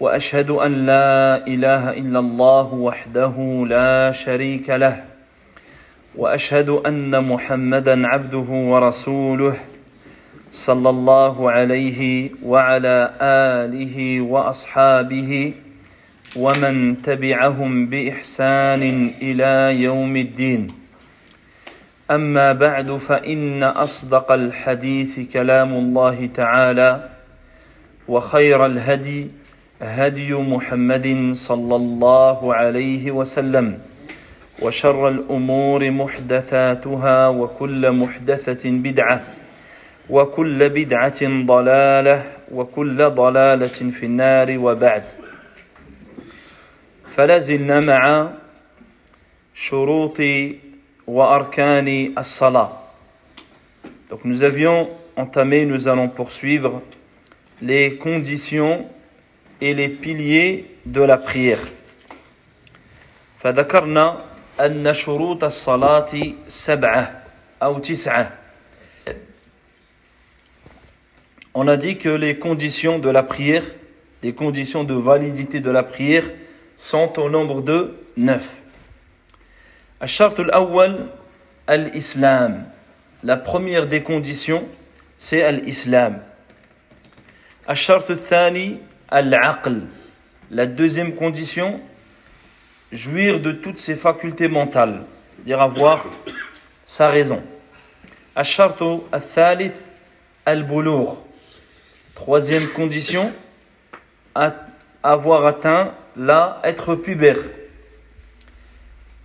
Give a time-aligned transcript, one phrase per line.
[0.00, 5.04] وأشهد أن لا إله إلا الله وحده لا شريك له
[6.16, 9.56] وأشهد أن محمدا عبده ورسوله
[10.52, 15.52] صلى الله عليه وعلى آله وأصحابه
[16.36, 20.72] ومن تبعهم بإحسان إلى يوم الدين.
[22.10, 27.08] أما بعد فإن أصدق الحديث كلام الله تعالى
[28.08, 29.30] وخير الهدي
[29.82, 33.78] هدي محمد صلى الله عليه وسلم
[34.62, 39.22] وشر الأمور محدثاتها وكل محدثة بدعة
[40.10, 45.02] وكل بدعة ضلالة وكل ضلالة في النار وبعد.
[47.10, 48.30] فلازلنا مع
[49.54, 50.18] شروط
[51.06, 52.72] وأركان الصلاة.
[54.08, 56.80] Donc nous avions entamé nous allons poursuivre
[57.60, 58.86] les conditions
[59.61, 61.59] et les piliers de la prière.
[63.39, 64.25] فذكرنا
[64.59, 66.11] أن شروط الصلاة
[66.47, 67.23] سبعة
[67.63, 68.31] أو تسعة.
[71.53, 73.63] On a dit que les conditions de la prière,
[74.23, 76.23] les conditions de validité de la prière
[76.77, 78.57] sont au nombre de neuf.
[80.03, 81.09] الشرط الأول
[81.69, 82.71] الإسلام.
[83.23, 84.65] La première des conditions,
[85.17, 86.21] c'est l'islam.
[87.69, 88.77] الشرط الثاني
[89.09, 89.81] Al-aql.
[90.49, 91.79] La deuxième condition,
[92.91, 95.03] jouir de toutes ses facultés mentales,
[95.39, 96.05] dire avoir
[96.85, 97.41] sa raison.
[98.35, 99.75] Ashartu al-thalith
[100.45, 101.21] al-bulur.
[102.15, 103.31] Troisième condition,
[105.03, 107.37] avoir atteint la être pubère.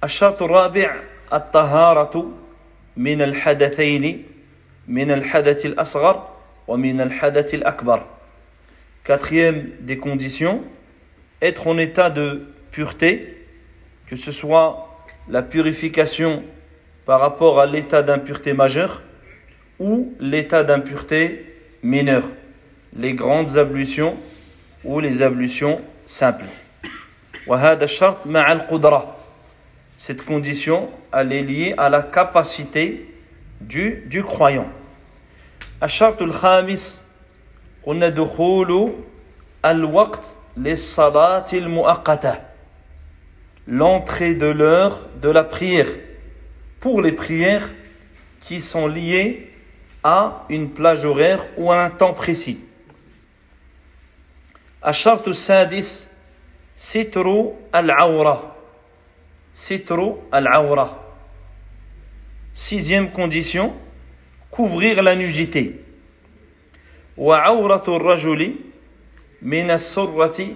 [0.04, 0.96] الشرط الرابع
[1.32, 2.30] الطهارة
[2.96, 4.26] من الحدثين
[4.88, 6.28] من الحدث الأصغر
[6.68, 8.06] ومن الحدث الأكبر
[9.04, 10.64] Quatrième des conditions,
[11.40, 13.36] être en état de pureté,
[14.08, 16.42] que ce soit la purification
[17.04, 19.02] par rapport à l'état d'impureté majeure
[19.78, 21.44] ou l'état d'impureté
[21.82, 22.28] mineure,
[22.96, 24.16] les grandes ablutions
[24.84, 26.46] ou les ablutions simples.
[29.96, 33.06] Cette condition, elle est liée à la capacité
[33.60, 34.68] du, du croyant.
[35.82, 36.99] الشرط الخامس
[37.82, 38.92] قلنا دخول
[39.64, 42.34] الوقت للصلاة المؤقتة
[43.68, 45.88] l'entrée de l'heure de la prière
[46.80, 47.68] pour les prières
[48.42, 49.50] qui sont liées
[50.04, 52.60] à une plage horaire ou à un temps précis.
[54.86, 56.10] الشرط السادس
[56.76, 58.56] ستر العورة
[59.54, 61.02] ستر العورة
[62.52, 63.74] Sixième condition,
[64.50, 65.78] couvrir la nudité.
[67.17, 68.55] وعورة الرجل
[69.41, 70.47] من السرة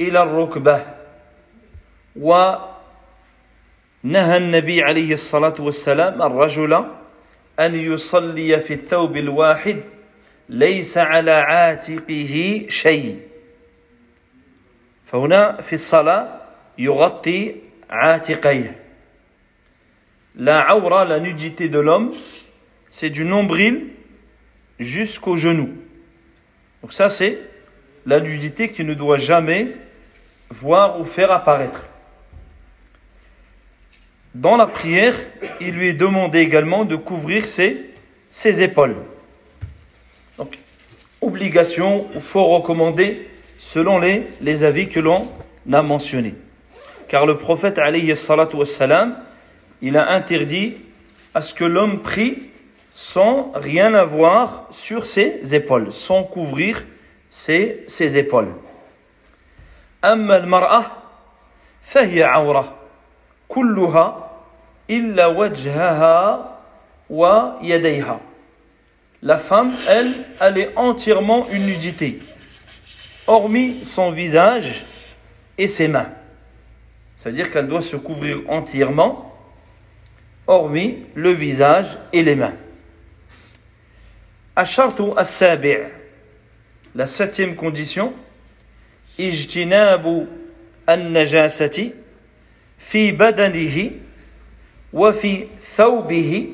[0.00, 0.86] إلى الركبة.
[2.16, 2.66] ونهى
[4.36, 6.84] النبي عليه الصلاة والسلام الرجل
[7.60, 9.84] أن يصلي في الثوب الواحد
[10.48, 13.20] ليس على عاتقه شيء.
[15.06, 16.40] فهنا في الصلاة
[16.78, 17.56] يغطي
[17.90, 18.82] عاتقيه.
[20.34, 22.14] La aura, la nudité de l'homme,
[22.88, 23.88] c'est du nombril
[24.82, 25.70] jusqu'au genou.
[26.82, 27.38] Donc ça, c'est
[28.06, 29.68] la nudité qui ne doit jamais
[30.50, 31.86] voir ou faire apparaître.
[34.34, 35.14] Dans la prière,
[35.60, 38.96] il lui est demandé également de couvrir ses, épaules.
[40.38, 40.58] Donc,
[41.20, 43.28] obligation ou fort recommandé
[43.58, 45.30] selon les, avis que l'on
[45.70, 46.34] a mentionnés.
[47.08, 47.78] Car le prophète,
[48.14, 48.56] salatu
[49.82, 50.76] il a interdit
[51.34, 52.51] à ce que l'homme prie
[52.93, 56.85] sans rien avoir sur ses épaules, sans couvrir
[57.29, 58.53] ses, ses épaules.
[60.03, 60.85] أما المرأة
[61.83, 62.75] فهي عورة
[63.47, 64.29] كلها
[64.89, 66.57] إلا وجهها
[67.09, 68.19] ويديها.
[69.23, 72.19] La femme, elle, elle est entièrement une nudité,
[73.25, 74.85] hormis son visage
[75.57, 76.09] et ses mains.
[77.15, 79.35] C'est-à-dire qu'elle doit se couvrir entièrement,
[80.45, 82.53] hormis le visage et les mains.
[84.54, 85.78] Ashartu as-sabi'
[86.94, 88.12] La septième condition
[89.18, 90.26] Ijtinabu
[90.86, 91.94] an-najasati
[92.76, 93.92] fi badanihi
[94.92, 96.50] wa fi thawbihi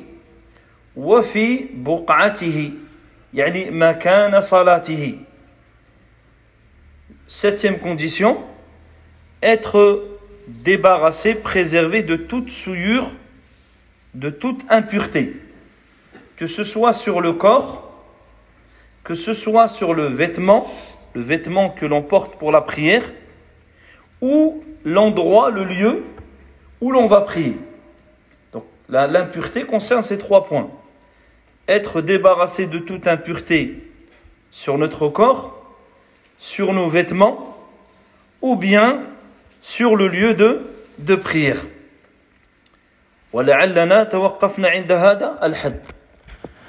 [0.94, 1.22] wa
[3.34, 5.18] yani makana salatihi
[7.26, 8.44] Septième condition
[9.42, 10.04] être
[10.46, 13.10] débarrassé, préservé de toute souillure,
[14.14, 15.36] de toute impureté,
[16.36, 17.87] que ce soit sur le corps
[19.08, 20.70] que ce soit sur le vêtement,
[21.14, 23.10] le vêtement que l'on porte pour la prière,
[24.20, 26.04] ou l'endroit, le lieu
[26.82, 27.56] où l'on va prier.
[28.52, 30.68] Donc l'impureté concerne ces trois points.
[31.68, 33.82] Être débarrassé de toute impureté
[34.50, 35.58] sur notre corps,
[36.36, 37.56] sur nos vêtements,
[38.42, 39.04] ou bien
[39.62, 40.66] sur le lieu de,
[40.98, 41.64] de prière.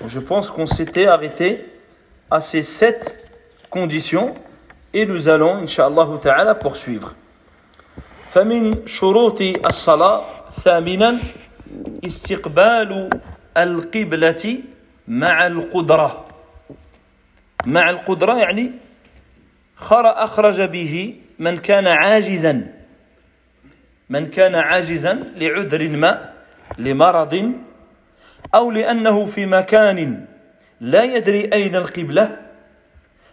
[0.08, 1.66] Je pense qu'on s'était arrêté
[2.32, 3.20] à ces sept
[3.70, 4.36] conditions
[4.94, 7.16] et nous allons, inshallah ta'ala, poursuivre.
[8.30, 10.22] فمن شروط الصلاة
[10.52, 11.18] ثامنا
[12.06, 13.10] استقبال
[13.58, 14.58] القبلة
[15.08, 16.26] مع القدرة
[17.66, 18.72] مع القدرة يعني
[19.92, 22.74] أخرج به من كان عاجزا
[24.10, 26.34] من كان عاجزا لعذر ما
[26.78, 27.54] لمرض
[28.56, 30.26] أو لأنه في مكان
[30.82, 32.38] لا يدري أين القبلة.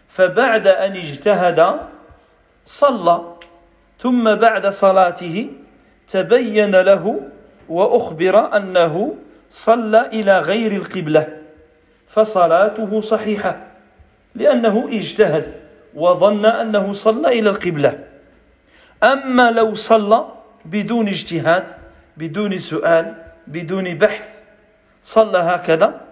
[0.09, 1.79] فبعد أن اجتهد
[2.65, 3.33] صلى
[3.99, 5.49] ثم بعد صلاته
[6.07, 7.21] تبين له
[7.69, 9.15] وأخبر أنه
[9.49, 11.27] صلى إلى غير القبلة
[12.07, 13.57] فصلاته صحيحة
[14.35, 15.53] لأنه اجتهد
[15.93, 17.99] وظن أنه صلى إلى القبلة.
[19.03, 20.25] أما لو صلى
[20.65, 21.63] بدون اجتهاد
[22.17, 23.15] بدون سؤال
[23.47, 24.27] بدون بحث
[25.03, 26.06] صلى هكذا.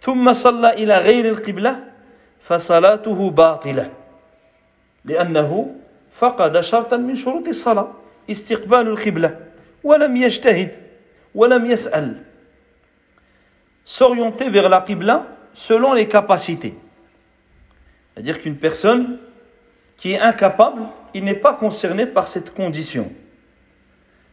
[0.00, 1.84] ثم صلى إلى غير القبلة
[2.40, 3.90] فصلاته باطلة
[5.04, 5.74] لأنه
[6.12, 7.92] فقد شرطا من شروط الصلاة
[8.30, 9.38] استقبال القبلة
[9.84, 10.74] ولم يجتهد
[11.34, 12.22] ولم يسأل
[13.84, 16.74] s'orienter vers la Qibla selon les capacités.
[18.14, 19.18] C'est-à-dire qu'une personne
[19.96, 20.82] qui est incapable,
[21.12, 23.12] il n'est pas concerné par cette condition.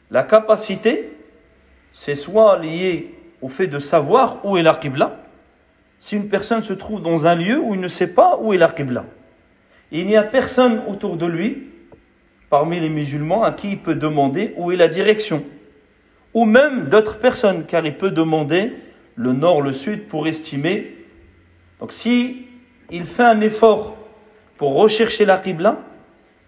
[0.10, 1.14] La capacité,
[1.92, 5.18] c'est soit lié au fait de savoir où est la Qibla.
[5.99, 8.59] si une personne se trouve dans un lieu où il ne sait pas où est
[8.59, 8.75] la
[9.93, 11.69] il n'y a personne autour de lui,
[12.51, 15.45] parmi les musulmans, à qui il peut demander où est la direction.
[16.35, 18.73] Ou même d'autres personnes, car il peut demander
[19.15, 20.97] le nord, le sud pour estimer.
[21.81, 22.47] Donc si
[22.91, 23.97] il fait un effort
[24.59, 25.43] pour rechercher la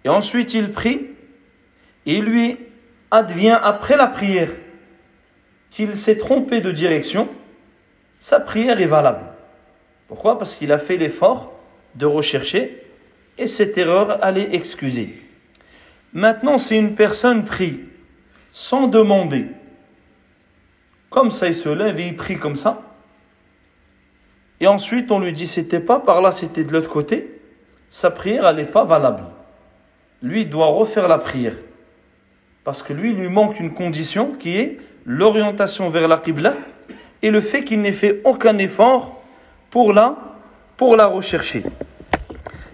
[0.04, 1.08] et ensuite il prie,
[2.06, 2.56] et il lui
[3.10, 4.50] advient après la prière
[5.70, 7.28] qu'il s'est trompé de direction,
[8.18, 9.24] sa prière est valable.
[10.08, 10.38] Pourquoi?
[10.38, 11.52] Parce qu'il a fait l'effort
[11.94, 12.82] de rechercher
[13.36, 15.22] et cette erreur allait excuser.
[16.12, 17.80] Maintenant, si une personne prie
[18.50, 19.46] sans demander,
[21.10, 22.82] comme ça il se lève et il prie comme ça,
[24.60, 27.40] et ensuite on lui dit c'était pas par là, c'était de l'autre côté,
[27.90, 29.24] sa prière n'est pas valable.
[30.22, 31.54] Lui doit refaire la prière.
[32.64, 36.54] Parce que lui, il lui manque une condition qui est l'orientation vers la Qibla
[37.22, 39.17] et le fait qu'il n'ait fait aucun effort
[39.71, 40.15] pour la,
[40.77, 41.63] pour la rechercher.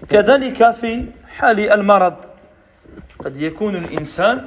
[0.10, 1.06] كذلك في
[1.38, 2.16] حال المرض
[3.20, 4.46] قد يكون الإنسان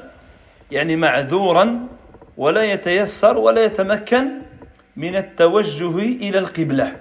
[0.70, 1.86] يعني معذورا
[2.36, 4.29] ولا يتيسر ولا يتمكن
[4.96, 6.96] من التوجه إلى القبلة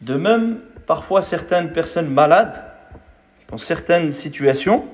[0.00, 2.62] de même, parfois certaines personnes malades,
[3.48, 4.84] dans certaines situations,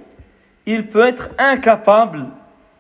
[0.67, 2.27] il peut être incapable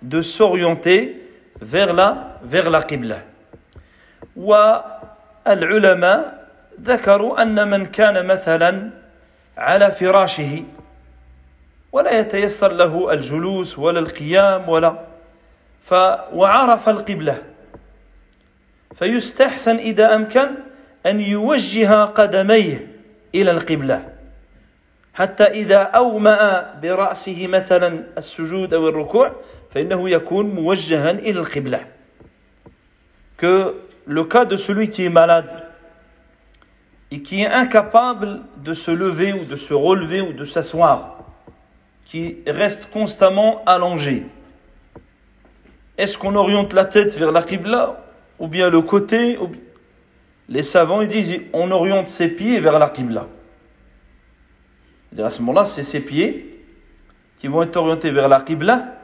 [0.02, 1.20] de s'orienter
[1.60, 3.18] vers la, vers la Qibla.
[5.46, 6.37] والعلماء
[6.83, 8.89] ذكروا أن من كان مثلا
[9.57, 10.63] على فراشه
[11.91, 15.05] ولا يتيسر له الجلوس ولا القيام ولا
[15.83, 15.93] ف
[16.33, 17.37] وعرف القبلة.
[18.95, 20.47] فيستحسن إذا أمكن
[21.05, 22.87] أن يوجه قدميه
[23.35, 24.09] إلى القبلة.
[25.13, 29.35] حتى إذا أومأ برأسه مثلا السجود أو الركوع
[29.71, 31.79] فإنه يكون موجها إلى القبلة.
[33.37, 35.68] Que le cas de celui qui est malade
[37.11, 41.17] et qui est incapable de se lever ou de se relever ou de s'asseoir,
[42.05, 44.25] qui reste constamment allongé.
[45.97, 48.03] Est-ce qu'on oriente la tête vers la Qibla
[48.39, 49.37] ou bien le côté
[50.49, 53.27] les savants ils disent on oriente ses pieds vers la Qibla.
[55.17, 56.63] À ce moment-là, c'est ses pieds
[57.39, 58.95] qui vont être orientés vers la Qibla,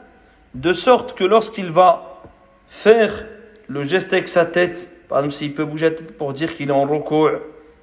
[0.54, 2.20] de sorte que lorsqu'il va
[2.68, 3.26] faire
[3.68, 6.68] le geste avec sa tête, par exemple s'il peut bouger la tête pour dire qu'il
[6.68, 7.30] est en recours,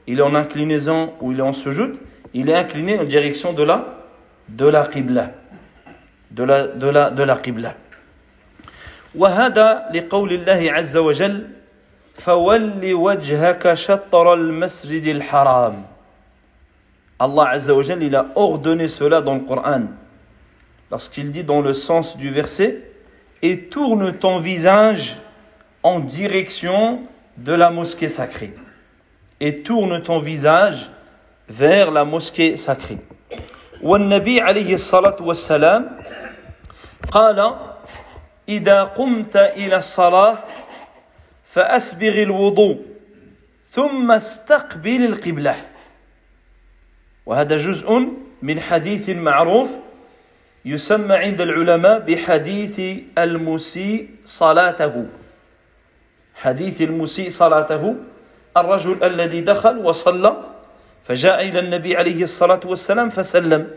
[0.07, 1.93] il est en inclinaison ou il est en sujout,
[2.35, 3.99] il est incliné en direction de la,
[4.49, 5.33] de la Qibla.
[6.31, 7.75] de la, de la, de la Qibla.
[9.15, 11.49] وهذا لقول الله عز وجل
[12.15, 15.85] فول وجهك شطر المسجد الحرام
[17.21, 19.87] Allah Azza wa il a ordonné cela dans le Coran
[20.91, 22.83] lorsqu'il dit dans le sens du verset
[23.43, 25.17] et tourne ton visage
[25.83, 27.01] en direction
[27.37, 28.55] de la mosquée sacrée
[29.44, 30.90] et tourne ton visage
[31.50, 32.98] vers la mosquée sacrée.
[33.82, 36.00] والنبي عليه الصلاة والسلام
[37.12, 37.56] قال
[38.50, 40.38] إذا قمت إلى الصلاة
[41.52, 42.78] فأسبغ الوضوء
[43.70, 45.56] ثم استقبل القبلة
[47.26, 48.08] وهذا جزء
[48.42, 49.70] من حديث معروف
[50.66, 52.80] يسمى عند العلماء بحديث
[53.18, 55.06] المسيء صلاته
[56.36, 57.96] حديث المسيء صلاته
[58.58, 60.38] الرجل الذي دخل وصلى
[61.04, 63.68] فجاء إلى النبي عليه الصلاة والسلام فسلم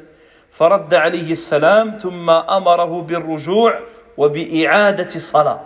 [0.53, 3.81] فرد عليه السلام ثم أمره بالرجوع
[4.17, 5.61] وبإعادة الصلاة.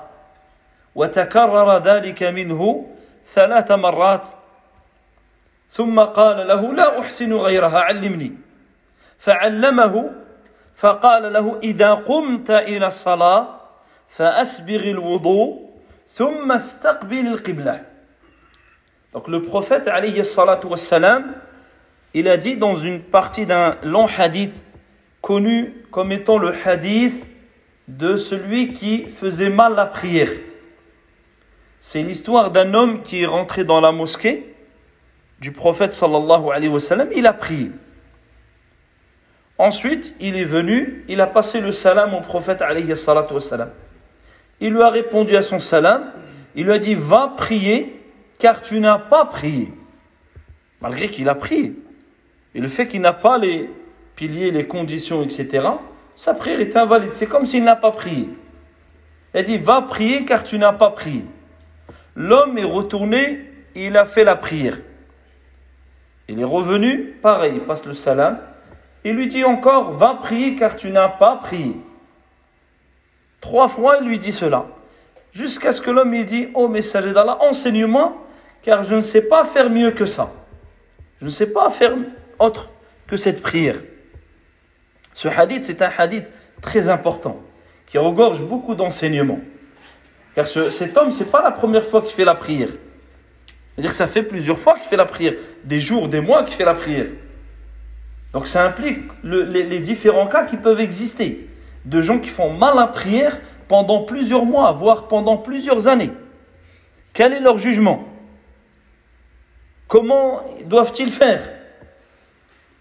[0.94, 2.86] وتكرر ذلك منه
[3.34, 4.26] ثلاث مرات.
[5.70, 8.32] ثم قال له لا أحسن غيرها علمني.
[9.18, 10.10] فعلمه
[10.76, 13.46] فقال له إذا قمت إلى الصلاة
[14.08, 15.70] فأسبغ الوضوء
[16.08, 17.89] ثم استقبل القبلة.
[19.12, 20.68] Donc le prophète alayhi salatu
[22.14, 24.64] il a dit dans une partie d'un long hadith
[25.20, 27.26] connu comme étant le hadith
[27.88, 30.30] de celui qui faisait mal la prière.
[31.80, 34.54] C'est l'histoire d'un homme qui est rentré dans la mosquée
[35.40, 37.70] du prophète sallallahu alayhi wa sallam, il a prié.
[39.56, 43.40] Ensuite, il est venu, il a passé le salam au prophète alayhi salatu wa.
[44.60, 46.12] Il lui a répondu à son salam,
[46.54, 47.99] il lui a dit va prier
[48.40, 49.72] car tu n'as pas prié.
[50.80, 51.74] Malgré qu'il a prié.
[52.54, 53.70] Et le fait qu'il n'a pas les
[54.16, 55.68] piliers, les conditions, etc.,
[56.14, 57.14] sa prière est invalide.
[57.14, 58.28] C'est comme s'il n'a pas prié.
[59.32, 61.24] Il a dit va prier car tu n'as pas prié.
[62.16, 63.40] L'homme est retourné,
[63.74, 64.78] il a fait la prière.
[66.28, 68.40] Il est revenu, pareil, il passe le salam.
[69.04, 71.76] Il lui dit encore, va prier car tu n'as pas prié.
[73.40, 74.66] Trois fois, il lui dit cela.
[75.32, 78.26] Jusqu'à ce que l'homme lui dit, oh messager d'Allah, enseigne-moi,
[78.62, 80.32] car je ne sais pas faire mieux que ça.
[81.20, 81.94] Je ne sais pas faire
[82.38, 82.70] autre
[83.06, 83.76] que cette prière.
[85.14, 87.40] Ce hadith, c'est un hadith très important,
[87.86, 89.40] qui regorge beaucoup d'enseignements.
[90.34, 92.68] Car cet homme, ce n'est pas la première fois qu'il fait la prière.
[93.74, 96.54] C'est-à-dire que ça fait plusieurs fois qu'il fait la prière, des jours, des mois qu'il
[96.54, 97.06] fait la prière.
[98.32, 101.48] Donc ça implique les, différents cas qui peuvent exister,
[101.84, 106.12] de gens qui font mal la prière pendant plusieurs mois, voire pendant plusieurs années.
[107.12, 108.04] Quel est leur jugement?
[109.90, 111.40] Comment doivent-ils faire?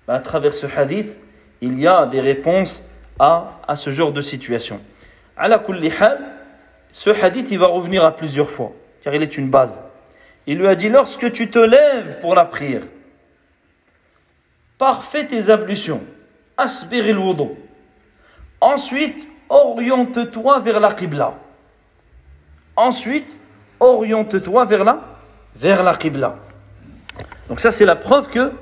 [0.07, 1.19] Ben, À travers ce hadith,
[1.59, 2.87] il y a des réponses
[3.17, 4.79] à, ce genre de situation.
[5.35, 5.59] À la
[6.91, 9.81] ce hadith, il va revenir à plusieurs fois, car il est une base.
[10.45, 12.83] Il lui a dit, lorsque tu te lèves pour la prière,
[14.77, 16.03] parfait tes ablutions,
[16.57, 17.55] asbir wudu.
[18.61, 21.33] Ensuite, oriente-toi vers la Qibla.
[22.75, 23.39] Ensuite,
[23.79, 25.01] oriente-toi vers la,
[25.55, 26.35] vers la Qibla.
[27.48, 28.52] Donc ça, c'est la preuve que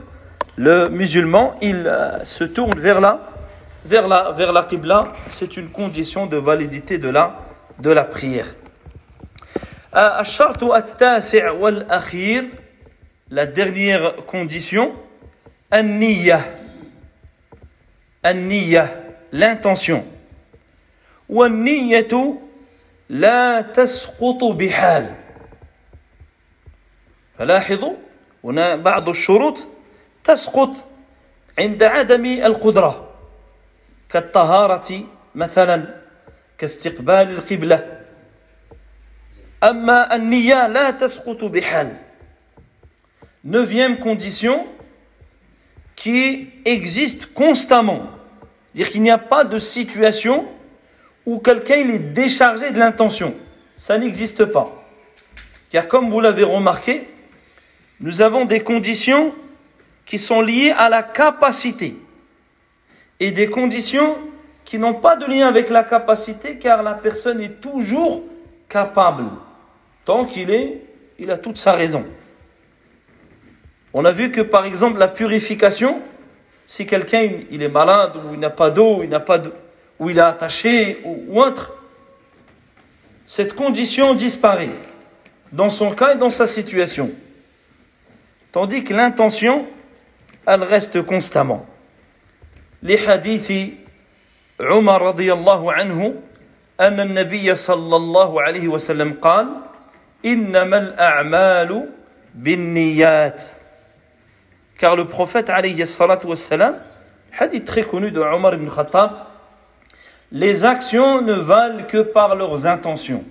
[0.57, 3.21] le musulman, il euh, se tourne vers la,
[3.85, 5.09] vers la, vers la Qibla.
[5.31, 7.37] C'est une condition de validité de la,
[7.79, 8.47] de la prière.
[9.95, 12.45] الشرط التاسع والأخير
[13.31, 14.89] la dernière condition
[15.73, 16.59] النية
[18.27, 20.01] النية l'intention
[21.29, 22.39] والنية
[23.09, 25.15] لا تسقط بحال
[27.39, 27.95] فلاحظوا
[28.47, 29.69] هنا بعض الشروط
[30.25, 30.87] تسقط
[31.59, 33.09] عند عدم القدرة
[34.11, 35.01] كالطهارة
[35.35, 35.95] مثلا
[36.59, 38.03] كاستقبال القبلة
[39.63, 41.95] Amma an-niyya la tasqutu bihal.
[43.45, 44.67] Neuvième condition
[45.95, 48.09] qui existe constamment.
[48.75, 50.49] Dire qu'il n'y a pas de situation
[51.27, 53.37] où quelqu'un il est déchargé de l'intention.
[53.77, 54.85] Ça n'existe pas.
[55.71, 57.07] Car comme vous l'avez remarqué,
[58.00, 59.34] nous avons des conditions
[60.06, 61.98] qui sont liées à la capacité
[63.20, 64.18] et des conditions
[64.64, 68.24] qui n'ont pas de lien avec la capacité car la personne est toujours
[68.70, 69.26] capable
[70.06, 70.82] tant qu'il est,
[71.20, 72.06] il a toute sa raison.
[73.94, 76.02] On a vu que par exemple la purification,
[76.66, 79.42] si quelqu'un est malade ou il n'a pas d'eau, il n'a pas
[80.00, 81.74] ou il est attaché ou, autre,
[83.26, 84.70] cette condition disparaît
[85.52, 87.12] dans son cas et dans sa situation.
[88.57, 89.67] Tandis que l'intention,
[90.47, 91.67] elle reste constamment.
[92.83, 93.79] Les hadiths
[94.63, 96.15] عمر رضي الله عنه
[96.81, 99.47] أن النبي صلى الله عليه وسلم قال
[100.25, 101.89] إنما الأعمال
[102.35, 103.43] بالنيات
[104.79, 106.77] car le prophète alayhi salatu wassalam
[107.33, 109.11] hadith très connu de Omar ibn Khattab
[110.33, 113.25] les actions ne valent que par leurs intentions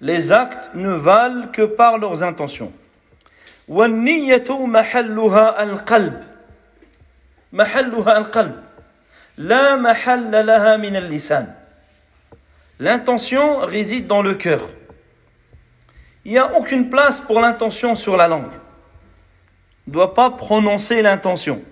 [0.00, 2.72] les actes ne valent que par leurs intentions
[3.70, 6.24] والنية محلها القلب
[7.52, 8.62] محلها القلب
[9.38, 11.54] لا محل لها من اللسان
[12.78, 14.68] L'intention réside dans le cœur.
[16.26, 18.52] Il n'y a aucune place pour l'intention sur la langue.
[19.86, 21.62] On ne doit pas prononcer l'intention.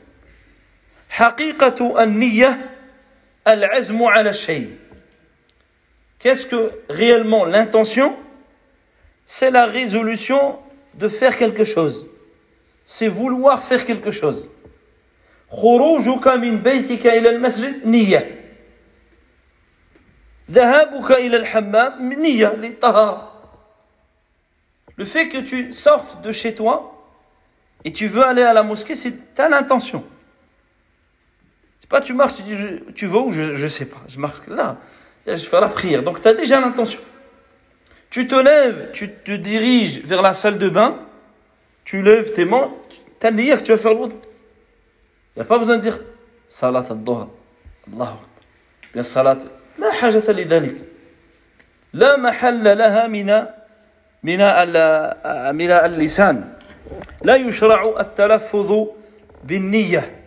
[6.19, 8.16] Qu'est-ce que réellement l'intention
[9.26, 10.59] C'est la résolution
[10.96, 12.10] de faire quelque chose.
[12.84, 14.50] C'est vouloir faire quelque chose.
[24.98, 26.96] Le fait que tu sortes de chez toi
[27.86, 30.03] et tu veux aller à la mosquée, c'est ta l'intention.
[31.79, 32.55] C'est pas tu marches, tu dis
[32.96, 34.01] tu vas où je ne sais pas.
[34.08, 34.77] Je marche là,
[35.25, 36.03] je fais la prière.
[36.03, 37.00] Donc tu as déjà l'intention.
[38.11, 40.99] Tu te lèves, tu te diriges vers la salle de bain,
[41.85, 42.71] tu lèves tes mains,
[43.21, 44.16] tu as que tu vas faire l'autre.
[45.35, 45.99] Il n'y a pas besoin de dire
[46.47, 47.28] salat al-dhuhr.
[47.93, 48.16] Allah.
[48.93, 49.38] Bien salat
[49.78, 50.75] لا حاجة لذلك
[51.93, 53.26] لا محل لها من
[54.23, 54.38] من
[55.54, 56.52] من اللسان
[57.25, 58.87] لا يشرع التلفظ
[59.45, 60.21] بالنية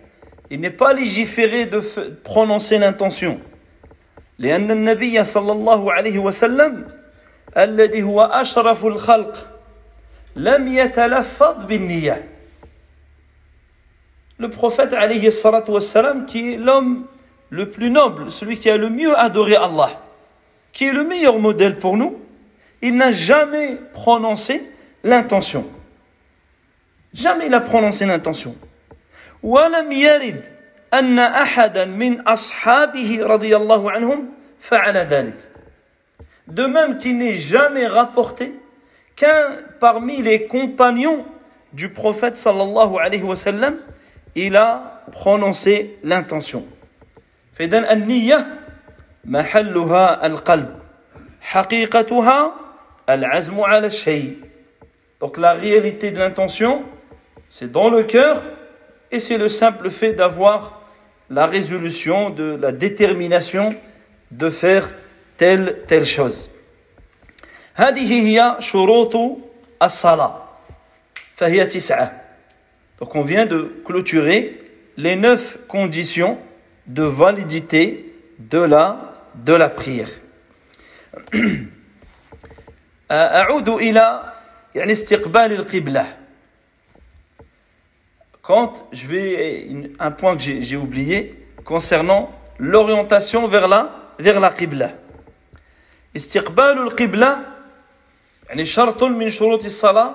[0.50, 1.82] Il n'est pas légiféré de
[2.24, 3.40] prononcer l'intention.
[4.40, 6.88] لأن النبي صلى الله عليه وسلم
[7.58, 9.48] الذي هو أشرف الخلق
[10.36, 12.24] لم يتلفظ بالنية.
[14.40, 17.06] Le prophète عليه الصلاة والسلام qui est l'homme
[17.50, 20.02] le plus noble, celui qui a le mieux adoré Allah,
[20.72, 22.20] qui est le meilleur modèle pour nous,
[22.82, 24.70] il n'a jamais prononcé
[25.04, 25.66] l'intention.
[27.14, 28.56] Jamais il a prononcé l'intention.
[29.44, 30.46] ولم يرد
[30.94, 34.30] أن أحدا من أصحابه رضي الله عنهم
[34.60, 35.36] فعل ذلك.
[36.48, 38.54] De même qu'il n'est jamais rapporté
[39.16, 41.26] qu'un parmi les compagnons
[41.74, 43.78] du prophète sallallahu alayhi wa sallam,
[44.36, 46.66] il a prononcé l'intention.
[47.58, 48.48] فإذا النية
[49.26, 50.70] محلها القلب
[51.42, 52.54] حقيقتها
[53.10, 54.38] العزم على الشيء
[55.20, 56.84] Donc la réalité de l'intention,
[57.50, 58.44] c'est dans le cœur
[59.12, 60.82] et c'est le simple fait d'avoir
[61.32, 63.74] la résolution, de la détermination
[64.32, 64.92] de faire
[65.42, 66.50] telle, telle chose.
[67.76, 69.16] هذه هي شروط
[69.84, 70.44] الصلاة
[71.36, 72.24] فهي تسعة
[73.00, 74.60] Donc on vient de clôturer
[74.98, 76.40] les neuf conditions
[76.88, 80.10] de validité de la, de la prière.
[83.12, 84.34] أعود إلى
[84.76, 86.06] يعني استقبال القبلة
[88.42, 94.92] quand je vais un point que j'ai oublié concernant l'orientation vers la vers la qibla
[96.17, 97.47] استقبال القبلة
[98.49, 100.15] يعني شرط من شروط الصلاة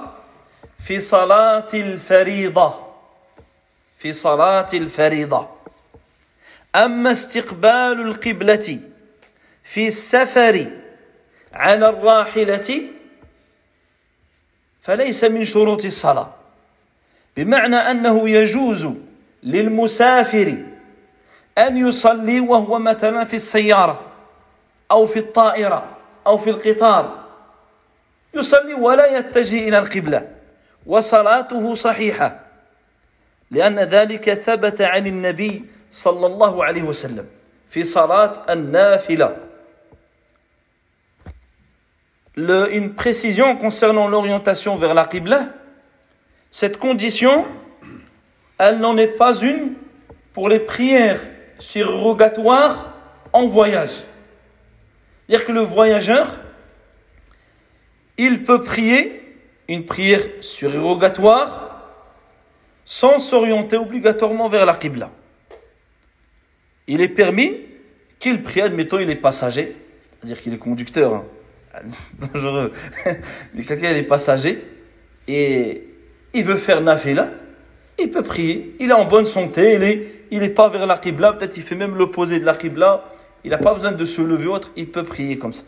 [0.87, 2.87] في صلاة الفريضة
[3.97, 5.49] في صلاة الفريضة.
[6.75, 8.79] أما استقبال القبلة
[9.63, 10.67] في السفر
[11.53, 12.81] على الراحلة
[14.81, 16.33] فليس من شروط الصلاة.
[17.37, 18.87] بمعنى أنه يجوز
[19.43, 20.57] للمسافر
[21.57, 24.06] أن يصلي وهو مثلا في السيارة.
[24.90, 27.24] أو في الطائرة أو في القطار
[28.34, 30.28] يصلي ولا يتجه إلى القبلة
[30.86, 32.40] وصلاته صحيحة
[33.50, 37.26] لأن ذلك ثبت عن النبي صلى الله عليه وسلم
[37.70, 39.36] في صلاة النافلة
[42.34, 45.48] Le, une précision concernant l'orientation vers la Qibla,
[46.50, 47.46] cette condition,
[48.56, 49.74] elle n'en est pas une
[50.32, 51.20] pour les prières
[51.58, 52.94] surrogatoires
[53.34, 53.96] en voyage.
[55.27, 56.39] C'est-à-dire que le voyageur,
[58.17, 59.21] il peut prier
[59.67, 61.67] une prière surrogatoire
[62.85, 65.11] sans s'orienter obligatoirement vers la Qibla.
[66.87, 67.57] Il est permis
[68.19, 69.75] qu'il prie, admettons, il est passager,
[70.17, 71.25] c'est-à-dire qu'il est conducteur, hein.
[72.33, 72.71] dangereux,
[73.53, 74.63] mais quelqu'un est passager,
[75.27, 75.83] et
[76.33, 77.29] il veut faire nafila,
[77.99, 80.97] il peut prier, il est en bonne santé, il n'est il est pas vers la
[80.97, 83.03] qibla, peut-être il fait même l'opposé de la qibla,
[83.44, 85.64] il n'a pas besoin de se lever autre, il peut prier comme ça.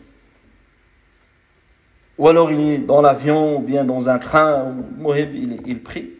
[2.17, 6.11] Ou alors il est dans l'avion, ou bien dans un train, ou il, il prie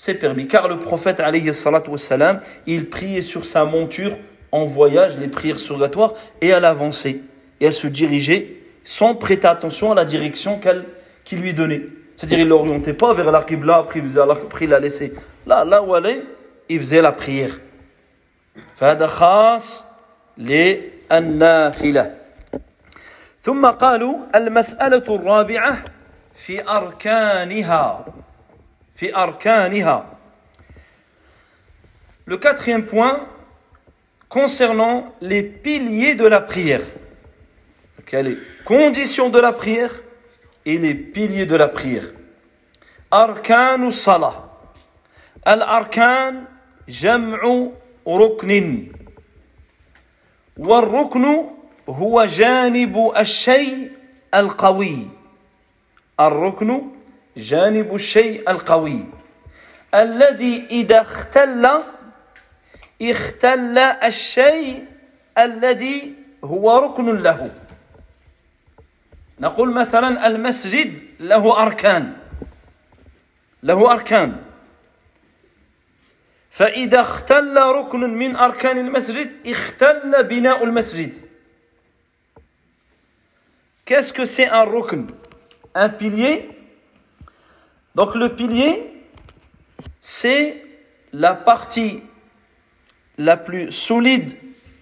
[0.00, 0.48] c'est permis.
[0.48, 4.16] Car le prophète, alayhi salatu wassalam, il priait sur sa monture
[4.50, 7.20] en voyage, les prières surgatoires, et elle avançait.
[7.60, 10.86] Et elle se dirigeait sans prêter attention à la direction qu'elle
[11.22, 11.82] qui lui donnait.
[12.16, 15.12] C'est-à-dire, il ne l'orientait pas vers la Qibla, après il, faisait, après il la laissait.
[15.46, 16.22] Là, là où elle est,
[16.70, 17.58] il faisait la prière.
[18.80, 19.84] فهذا خاص
[20.38, 22.14] للنافلة
[23.40, 25.84] ثم قالوا المسألة الرابعة
[26.34, 28.04] في أركانها
[28.96, 30.06] في أركانها
[32.26, 33.26] Le quatrième point
[34.28, 36.82] concernant les piliers de la prière.
[37.98, 39.92] Donc, les conditions de la prière
[40.64, 42.04] et les piliers de la prière.
[43.10, 44.48] Arkanu salah.
[45.44, 46.44] Al-arkan
[46.86, 47.70] jam'u
[48.06, 48.84] ruknin.
[50.57, 51.45] والركن
[51.89, 53.91] هو جانب الشيء
[54.33, 55.07] القوي.
[56.19, 56.81] الركن
[57.37, 59.05] جانب الشيء القوي.
[59.95, 61.83] الذي إذا اختل
[63.01, 64.85] اختل الشيء
[65.37, 66.13] الذي
[66.43, 67.51] هو ركن له.
[69.39, 72.13] نقول مثلا المسجد له أركان.
[73.63, 74.44] له أركان.
[76.54, 81.30] فإذا اختل ركن من أركان المسجد اختل بناء المسجد
[83.84, 85.06] Qu'est-ce que c'est un rukn
[85.74, 86.48] Un pilier.
[87.96, 89.04] Donc le pilier,
[90.00, 90.64] c'est
[91.12, 92.00] la partie
[93.18, 94.36] la plus solide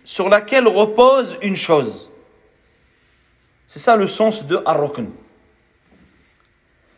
[0.05, 2.11] sur laquelle repose une chose.
[3.67, 5.11] C'est ça le sens de Arrokn.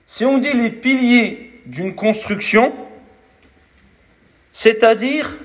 [0.07, 2.73] Si on dit les piliers d'une construction,
[4.56, 5.38] c'est-à-dire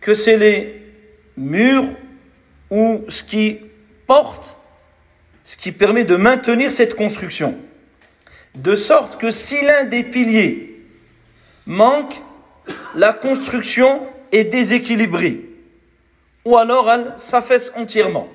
[0.00, 0.80] que c'est les
[1.36, 1.84] murs
[2.70, 3.58] ou ce qui
[4.06, 4.56] porte,
[5.44, 7.58] ce qui permet de maintenir cette construction.
[8.54, 10.80] De sorte que si l'un des piliers
[11.66, 12.22] manque,
[12.94, 15.42] la construction est déséquilibrée.
[16.46, 18.28] Ou alors elle s'affaisse entièrement.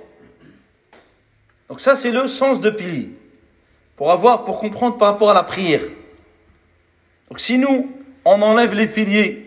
[1.68, 3.10] Donc ça, c'est le sens de pilier.
[3.96, 5.82] Pour avoir, pour comprendre par rapport à la prière.
[7.28, 7.92] Donc si nous,
[8.24, 9.43] on enlève les piliers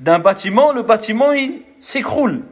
[0.00, 2.42] d'un bâtiment, le bâtiment, il s'écroule.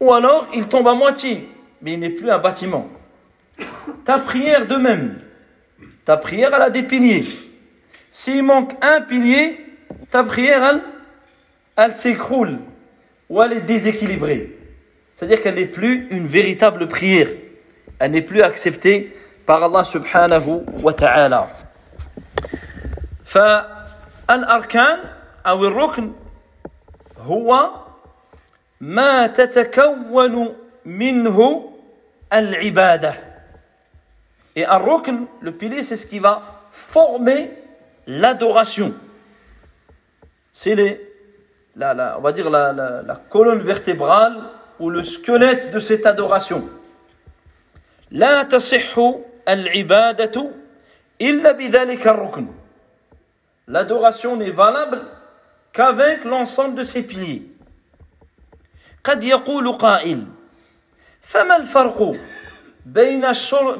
[0.00, 1.48] Ou alors, il tombe à moitié,
[1.82, 2.88] mais il n'est plus un bâtiment.
[4.04, 5.18] Ta prière de même.
[6.04, 7.26] Ta prière, elle a des piliers.
[8.10, 9.58] S'il manque un pilier,
[10.10, 10.82] ta prière, elle,
[11.76, 12.58] elle s'écroule.
[13.28, 14.56] Ou elle est déséquilibrée.
[15.16, 17.28] C'est-à-dire qu'elle n'est plus une véritable prière.
[17.98, 21.48] Elle n'est plus acceptée par Allah subhanahu wa ta'ala.
[23.28, 24.98] فالأركان
[25.46, 26.12] أو الركن
[27.22, 27.70] هو
[28.80, 31.70] ما تتكون منه
[32.32, 33.14] العبادة
[34.56, 37.52] Et un rukn, le pilier, c'est ce qui va former
[38.08, 38.92] l'adoration.
[40.52, 41.00] C'est les,
[41.76, 44.36] la, la, on va dire la, la, la colonne vertébrale
[44.80, 46.68] ou le squelette de cette adoration.
[48.10, 48.98] لا تصح
[49.48, 50.50] العبادة
[51.20, 52.46] إلا بذلك الركن.
[53.68, 55.02] L'adoration n'est valable
[55.72, 57.42] qu'avec l'ensemble de ses piliers.
[59.04, 60.26] قد يقول قائل
[61.22, 62.16] فما الفرق
[62.86, 63.32] بين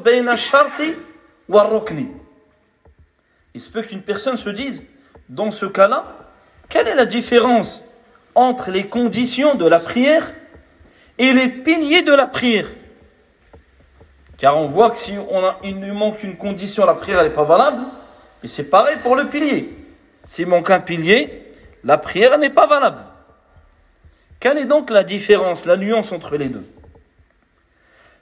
[0.04, 0.80] بين الشرط
[1.48, 2.06] والركن
[3.54, 4.84] Il se peut qu'une personne se dise,
[5.28, 6.04] dans ce cas-là,
[6.68, 7.82] quelle est la différence
[8.34, 10.32] entre les conditions de la prière
[11.18, 12.68] et les piliers de la prière
[14.36, 17.32] Car on voit que si on a, il nous manque une condition, la prière n'est
[17.32, 17.82] pas valable,
[18.44, 19.74] et c'est pareil pour le pilier.
[20.24, 21.41] S'il manque un pilier,
[21.84, 23.04] la prière n'est pas valable.
[24.40, 26.64] Quelle est donc la différence, la nuance entre les deux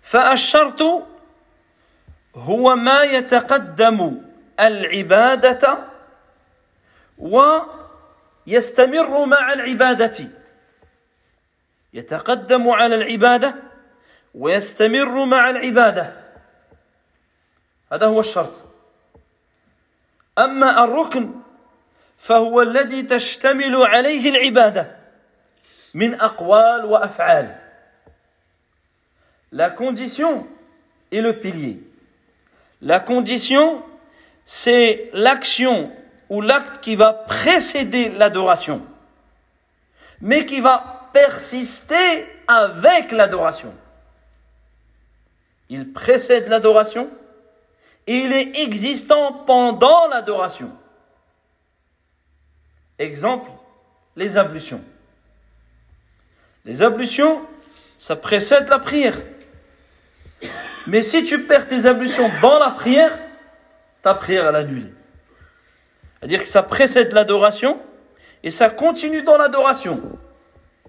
[0.07, 0.83] فالشرط
[2.37, 4.20] هو ما يتقدم
[4.61, 5.79] العبادة
[7.18, 10.29] ويستمر مع العبادة
[11.92, 13.55] يتقدم على العبادة
[14.35, 16.12] ويستمر مع العبادة
[17.92, 18.64] هذا هو الشرط
[20.38, 21.35] أما الركن
[22.20, 24.96] فهو الذي تشتمل عليه العبادة
[25.94, 27.57] من أقوال وأفعال
[29.53, 30.46] La condition
[31.12, 31.81] est le pilier.
[32.83, 33.83] La condition,
[34.44, 35.90] c'est l'action
[36.29, 38.83] ou l'acte qui va précéder l'adoration,
[40.20, 43.72] mais qui va persister avec l'adoration.
[45.68, 47.09] Il précède l'adoration
[48.07, 50.70] et il est existant pendant l'adoration.
[53.02, 53.50] Exemple,
[54.16, 54.82] les ablutions.
[56.66, 57.42] Les ablutions,
[57.98, 59.18] ça précède la prière.
[60.86, 63.18] Mais si tu perds tes ablutions dans la prière,
[64.04, 64.94] ta prière est annulée.
[66.20, 67.80] C'est-à-dire que ça précède l'adoration
[68.44, 70.00] et ça continue dans l'adoration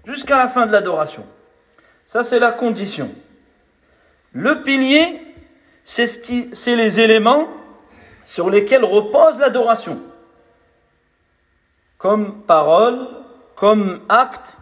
[0.05, 1.25] jusqu'à la fin de l'adoration.
[2.05, 3.09] Ça, c'est la condition.
[4.33, 5.19] Le pilier,
[5.83, 7.47] c'est les éléments
[8.23, 9.99] sur lesquels repose l'adoration
[12.02, 13.08] Comme parole,
[13.56, 14.58] comme acte,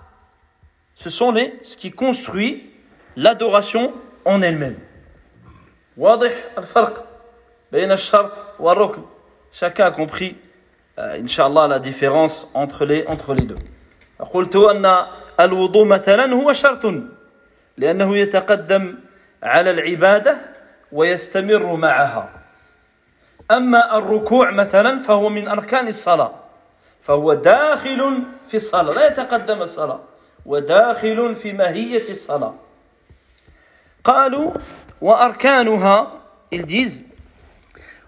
[0.95, 2.71] ce sont les, ce qui construit
[3.17, 3.93] l'adoration
[4.25, 4.79] en elle-même.
[9.53, 10.37] Chacun a compris,
[10.99, 13.59] euh, Inch'Allah, la différence entre les, entre les deux.
[14.19, 14.87] قلت أن
[15.41, 16.87] الوضوء مثلا هو شرط
[17.77, 18.99] لأنه يتقدم
[19.43, 20.41] على العبادة
[20.93, 22.31] ويستمر معها
[23.51, 26.40] أما الركوع مثلا فهو من أركان الصلاة
[27.04, 30.00] فهو داخل في الصلاة لا يتقدم الصلاة
[30.46, 32.56] وداخل في ماهية الصلاة.
[34.04, 34.54] قالوا
[35.02, 36.22] وأركانها
[36.54, 37.02] الجيز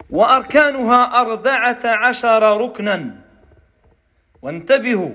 [0.10, 3.16] وأركانها أربعة عشر ركنا.
[4.42, 5.12] وانتبهوا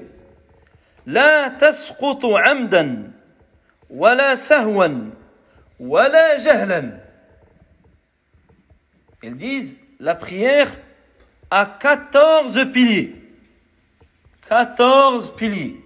[1.06, 3.12] لا تسقط عمدا
[3.90, 5.10] ولا سهوا
[5.80, 7.08] ولا جهلا.
[9.22, 10.70] Ils disent la prière
[11.50, 13.17] a 14 piliers.
[14.48, 15.80] 14 piliers.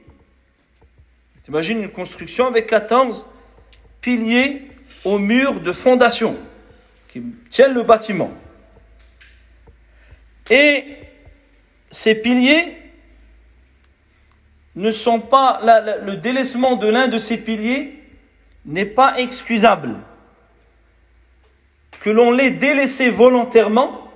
[1.43, 3.29] T'imagines une construction avec 14
[4.01, 4.71] piliers
[5.05, 6.37] au mur de fondation
[7.09, 8.31] qui tiennent le bâtiment.
[10.51, 10.85] Et
[11.91, 12.77] ces piliers
[14.77, 15.61] ne sont pas,
[16.05, 17.99] le délaissement de l'un de ces piliers
[18.65, 19.97] n'est pas excusable.
[22.01, 24.09] Que l'on l'ait délaissé volontairement,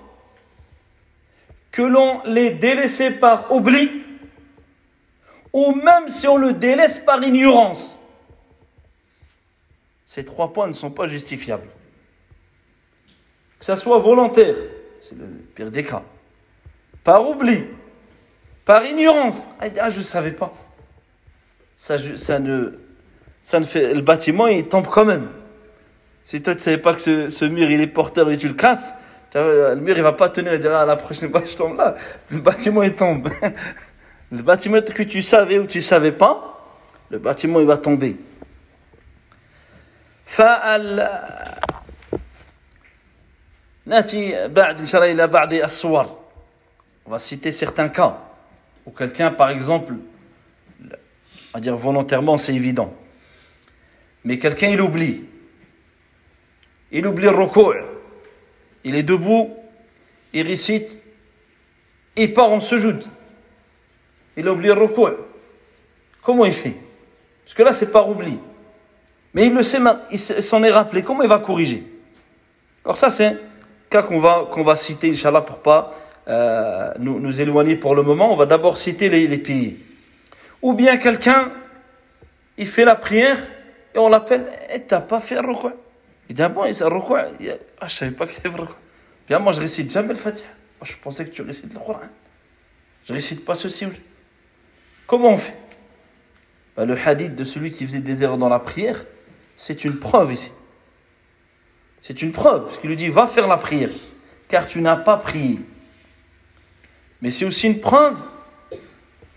[1.72, 4.05] que l'on l'ait délaissé par oubli,
[5.56, 7.98] ou même si on le délaisse par ignorance.
[10.04, 11.68] Ces trois points ne sont pas justifiables.
[13.58, 14.54] Que ça soit volontaire,
[15.00, 16.02] c'est le pire des cas,
[17.02, 17.64] par oubli,
[18.66, 19.46] par ignorance.
[19.58, 20.52] Ah, je ne savais pas.
[21.74, 21.96] Ça,
[22.38, 22.78] ne,
[23.42, 23.94] ça ne fait.
[23.94, 25.30] Le bâtiment, il tombe quand même.
[26.22, 28.54] Si toi, tu ne savais pas que ce, mur, il est porteur et tu le
[28.54, 28.92] casses,
[29.34, 31.94] le mur, il va pas tenir et dire, ah, la prochaine fois, je tombe là.
[32.30, 33.30] Le bâtiment, il tombe.
[34.31, 36.59] Le bâtiment que tu savais ou tu ne savais pas,
[37.09, 38.15] le bâtiment, il va tomber.
[40.25, 41.09] فال
[43.85, 46.21] ناتي بعد ان شاء الله الى بعض الصور
[47.05, 48.17] on va citer certains cas
[48.85, 49.93] ou quelqu'un, par exemple,
[51.53, 52.93] à dire volontairement, c'est évident.
[54.23, 55.25] Mais quelqu'un, il oublie.
[56.91, 57.73] Il oublie le recours.
[58.83, 59.55] Il est debout,
[60.33, 60.99] il récite,
[62.15, 63.03] il part en sejoud.
[64.36, 65.12] Il oublie le recours.
[66.22, 66.76] Comment il fait?
[67.44, 68.38] Parce que là, c'est pas oubli.
[69.32, 69.78] Mais il le sait,
[70.10, 71.02] il s'en est rappelé.
[71.02, 71.84] Comment il va corriger?
[72.84, 73.36] Alors ça, c'est un
[73.90, 75.92] cas qu'on va, citer, Inch'Allah, pour pas
[76.28, 79.78] euh, nous, nous, éloigner pour le moment, on va d'abord citer les, pays.
[80.62, 81.52] Ou bien quelqu'un,
[82.56, 83.38] il fait la prière
[83.94, 85.72] et on l'appelle, et eh, t'as pas fait le recours.
[86.28, 87.18] Il dit, ah bon, il le recours.
[87.80, 88.76] Ah, je savais pas qu'il le recours.
[89.28, 90.48] Bien, moi, je récite jamais le Fatiha.
[90.82, 92.00] Je pensais que tu récites le Coran.
[93.04, 93.86] Je récite pas ceci.
[95.06, 95.56] Comment on fait?
[96.76, 99.04] Ben, Le hadith de celui qui faisait des erreurs dans la prière,
[99.56, 100.52] c'est une preuve ici.
[102.00, 103.90] C'est une preuve, parce qu'il lui dit, va faire la prière,
[104.48, 105.60] car tu n'as pas prié.
[107.22, 108.16] Mais c'est aussi une preuve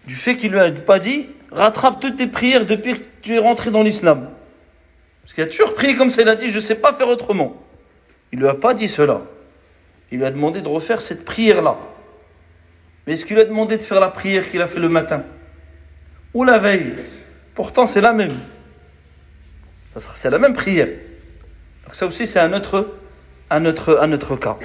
[0.05, 3.39] du fait qu'il lui a pas dit rattrape toutes tes prières depuis que tu es
[3.39, 4.29] rentré dans l'islam.
[5.21, 7.07] Parce qu'il a toujours prié comme ça, il a dit je ne sais pas faire
[7.07, 7.61] autrement.
[8.31, 9.21] Il ne lui a pas dit cela.
[10.11, 11.77] Il lui a demandé de refaire cette prière-là.
[13.05, 15.23] Mais est-ce qu'il lui a demandé de faire la prière qu'il a fait le matin?
[16.34, 16.94] Ou la veille
[17.54, 18.40] Pourtant, c'est la même.
[19.96, 20.88] C'est la même prière.
[21.84, 22.98] Donc ça aussi, c'est un autre,
[23.50, 24.56] un autre, un autre cas.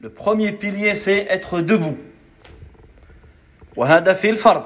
[0.00, 1.96] Le premier pilier, c'est être debout.
[3.78, 4.64] وهذا في الفرض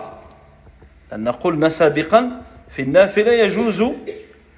[1.11, 3.85] لأن قلنا سابقا في النافلة يجوز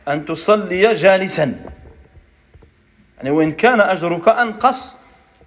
[0.08, 1.54] أن تصلي جالسا
[3.16, 4.96] يعني وإن كان أجرك أنقص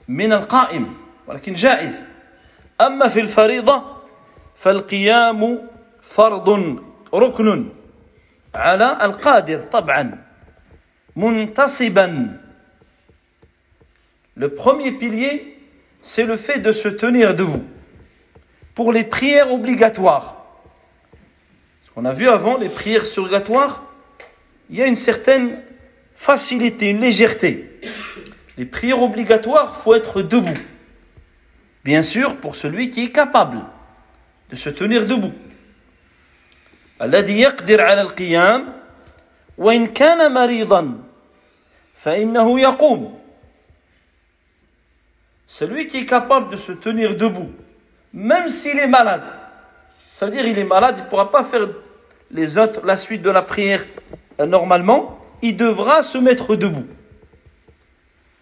[0.07, 0.93] من القائم
[1.27, 2.05] ولكن جائز
[2.81, 3.83] أما في الفريضة
[4.55, 5.67] فالقيام
[6.01, 6.79] فرض
[7.13, 7.69] ركن
[8.55, 10.27] على القادر طبعا
[11.17, 12.27] muntasiban.
[14.35, 15.57] Le premier pilier,
[16.03, 17.63] c'est le fait de se tenir debout.
[18.75, 20.45] Pour les prières obligatoires.
[21.83, 23.83] Ce qu'on a vu avant, les prières surrogatoires,
[24.69, 25.59] il y a une certaine
[26.13, 27.67] facilité, une légèreté.
[28.57, 30.59] Les prières obligatoires, il faut être debout.
[31.83, 33.63] Bien sûr, pour celui qui est capable
[34.49, 35.33] de se tenir debout.
[39.57, 40.93] وإن كان مريضا
[41.95, 43.19] فإنه يقوم
[45.47, 47.51] celui qui est capable de se tenir debout
[48.13, 49.23] même s'il est malade.
[50.11, 51.67] Ça veut dire il est malade, il ne pourra pas faire
[52.31, 53.85] les autres, la suite de la prière
[54.39, 56.87] euh, normalement, il devra se mettre debout.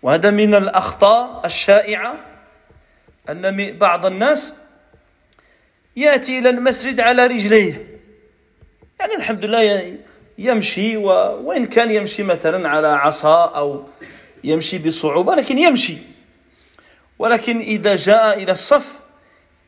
[0.02, 2.14] وهذا من الأخطاء الشائعة
[3.28, 4.54] أن بعض الناس
[5.96, 8.00] يأتي إلى المسجد على رجليه.
[9.00, 9.96] يعني الحمد لله
[10.38, 13.88] يمشي وإن كان يمشي مثلا على عصا أو
[14.44, 15.98] يمشي بصعوبة لكن يمشي.
[17.18, 19.00] ولكن إذا جاء إلى الصف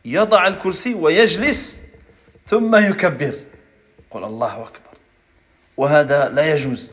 [0.05, 1.79] يضع الكرسي ويجلس
[2.47, 3.35] ثم يكبر.
[4.11, 4.93] قل الله أكبر.
[5.77, 6.93] وهذا لا يجوز.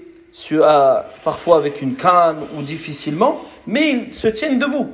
[1.23, 4.91] parfois avec une canne ou difficilement, mais ils se tiennent debout.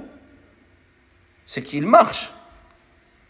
[1.45, 2.33] C'est qu'ils marchent.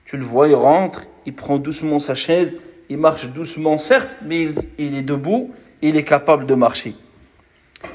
[0.06, 2.56] Tu le vois, il rentre, il prend doucement sa chaise,
[2.89, 6.96] il marche doucement, certes, mais il, il est debout, il est capable de marcher.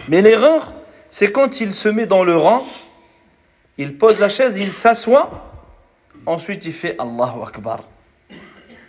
[0.08, 0.74] Mais l'erreur,
[1.08, 2.66] c'est quand il se met dans le rang
[3.78, 5.50] il pose la chaise, il s'assoit,
[6.26, 7.88] ensuite il fait Allahu Akbar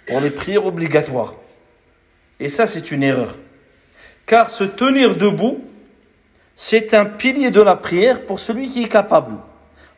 [0.07, 1.35] pour les prières obligatoires.
[2.39, 3.37] Et ça, c'est une erreur.
[4.25, 5.61] Car se tenir debout,
[6.55, 9.35] c'est un pilier de la prière pour celui qui est capable.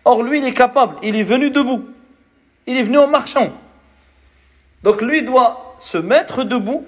[0.04, 1.86] Or, lui, il est capable, il est venu debout.
[2.68, 3.54] Il est venu en marchant.
[4.84, 6.86] Donc, lui doit se mettre debout,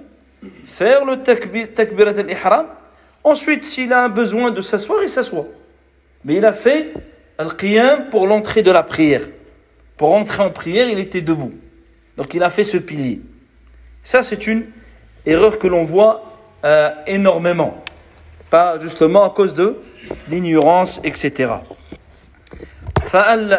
[0.65, 2.67] faire le takbirat al-ihram.
[3.23, 5.47] Ensuite, s'il a un besoin de s'asseoir, il s'assoit.
[6.23, 6.93] Mais il a fait
[7.38, 9.28] Al-Qiyam pour l'entrée de la prière.
[9.95, 11.54] Pour entrer en prière, il était debout.
[12.17, 13.21] Donc il a fait ce pilier.
[14.04, 14.65] Ça, c'est une
[15.26, 16.26] erreur que l'on voit
[16.64, 17.83] euh, énormément.
[18.50, 19.76] Pas justement à cause de
[20.28, 21.55] l'ignorance, etc.
[23.12, 23.52] فال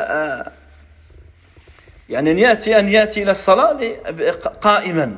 [2.09, 3.79] يعني أن يأتي أن يأتي إلى الصلاة
[4.61, 5.15] قائما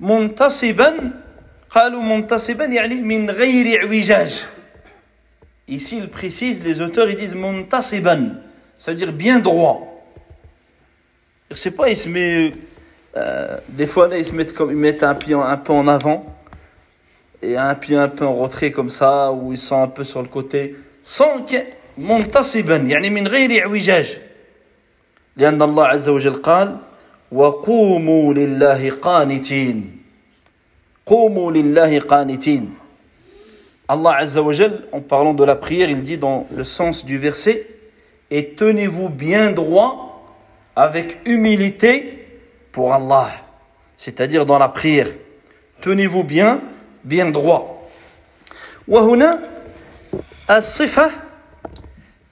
[0.00, 1.10] منتصبا
[1.70, 4.44] قالوا منتصبا يعني من غير اعوجاج
[5.66, 8.34] Ici, il précise, les auteurs, ils disent muntasiban,
[8.76, 10.04] ça veut dire bien droit.
[11.50, 12.54] Je sais pas, ils se mettent,
[13.16, 15.88] euh, des fois, là, ils se mettent comme, ils mettent un pied un peu en
[15.88, 16.26] avant
[17.42, 20.22] et un pied un peu en retrait comme ça, ou ils sont un peu sur
[20.22, 21.56] le côté, sans que,
[21.98, 24.18] muntasiban, يعني من غير اعوجاج.
[25.36, 26.76] لأن الله عز وجل قال
[27.32, 30.02] وقوموا لله قانتين
[31.06, 32.74] قوموا لله قانتين
[33.88, 37.66] Allah Azzawajal, en parlant de la prière, il dit dans le sens du verset
[38.30, 40.24] Et tenez-vous bien droit
[40.74, 42.26] avec humilité
[42.72, 43.28] pour Allah.
[43.96, 45.08] C'est-à-dire dans la prière.
[45.82, 46.62] Tenez-vous bien,
[47.03, 47.75] bien droit.
[48.87, 49.39] وهنا
[50.49, 51.11] الصفة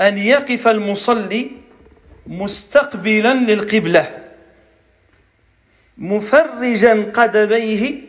[0.02, 1.52] أن يقف المصلي
[2.28, 4.24] مستقبلا للقبلة
[5.98, 8.02] مفرجا قدميه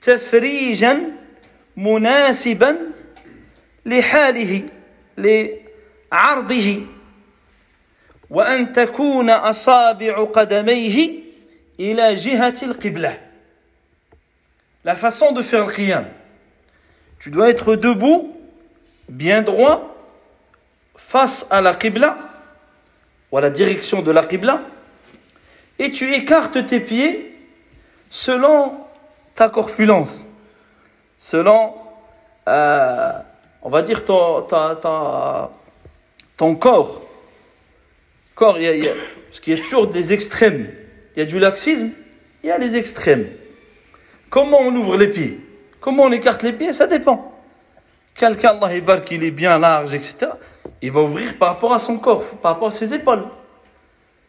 [0.00, 1.02] تفريجا
[1.76, 2.78] مناسبا
[3.86, 4.62] لحاله
[5.18, 6.86] لعرضه
[8.30, 11.10] وأن تكون أصابع قدميه
[11.80, 13.20] إلى جهة القبلة
[14.84, 16.06] La façon de faire le qiyam.
[17.18, 18.36] Tu dois être debout,
[19.08, 19.94] bien droit,
[20.96, 22.18] face à la qibla,
[23.30, 24.62] ou à la direction de la qibla,
[25.78, 27.36] et tu écartes tes pieds
[28.10, 28.74] selon
[29.34, 30.26] ta corpulence
[31.22, 31.74] selon,
[32.48, 33.12] euh,
[33.62, 34.42] on va dire, ton,
[36.36, 37.02] ton, corps.
[38.34, 38.92] Corps, il y, a,
[39.46, 40.68] y a toujours des extrêmes.
[41.14, 41.90] Il y a du laxisme,
[42.42, 43.28] il y a les extrêmes.
[44.32, 45.38] Comment on ouvre les pieds?
[45.78, 46.72] Comment on écarte les pieds?
[46.72, 47.38] Ça dépend.
[48.14, 50.32] Quelqu'un, Allah qui est bien large, etc.,
[50.80, 53.24] il va ouvrir par rapport à son corps, par rapport à ses épaules.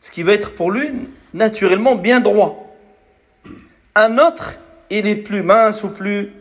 [0.01, 0.91] Ce qui va être pour lui
[1.33, 2.75] naturellement bien droit.
[3.95, 4.55] Un autre,
[4.89, 6.33] il est plus mince ou plus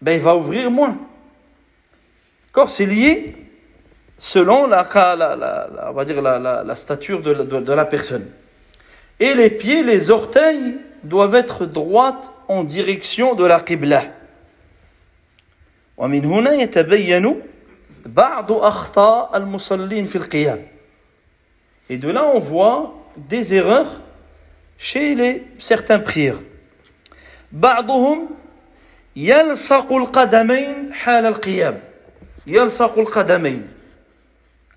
[0.00, 0.98] ben, il va ouvrir moins.
[2.48, 2.68] D'accord?
[2.68, 3.36] C'est lié
[4.18, 8.26] selon la, la, la, stature de, la personne.
[9.20, 14.03] Et les pieds, les orteils doivent être droites en direction de la qibla.
[15.97, 17.41] ومن هنا يتبين
[18.05, 20.67] بعض أخطاء المصلين في القيام.
[21.89, 24.01] Et de là, on voit des erreurs
[24.77, 26.39] chez les, certains prières.
[27.51, 28.29] بعضهم
[29.15, 31.79] يلصق القدمين حال القيام
[32.47, 33.67] يلصق القدمين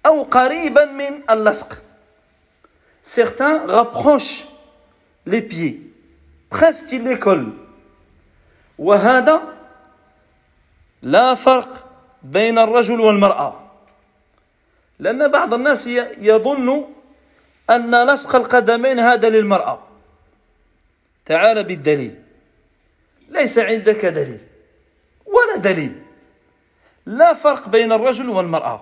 [0.07, 1.83] أو قريبا من اللصق
[3.03, 4.47] certains rapprochent
[5.27, 5.81] les pieds
[6.92, 7.54] les colle.
[8.78, 9.42] وهذا
[11.02, 11.86] لا فرق
[12.24, 13.62] بين الرجل والمرأة.
[15.00, 15.88] لأن بعض الناس
[16.18, 16.86] يظن
[17.70, 19.80] أن لصق القدمين هذا للمرأة.
[21.26, 22.16] تعال بالدليل.
[23.30, 24.40] ليس عندك دليل.
[25.26, 26.02] ولا دليل.
[27.06, 28.82] لا فرق بين الرجل والمرأة.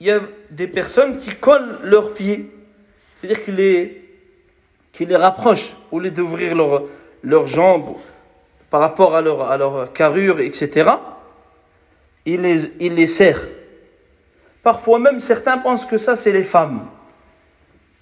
[0.00, 0.20] Il y a
[0.50, 2.50] des personnes qui collent leurs pieds,
[3.20, 4.03] c'est-à-dire qu'ils les,
[4.94, 6.84] qui les rapprochent, au lieu d'ouvrir leurs
[7.24, 7.96] leur jambes
[8.70, 10.90] par rapport à leur, à carrure, etc.,
[12.26, 13.44] ils les, ils les serrent.
[14.62, 16.86] Parfois même, certains pensent que ça, c'est les femmes.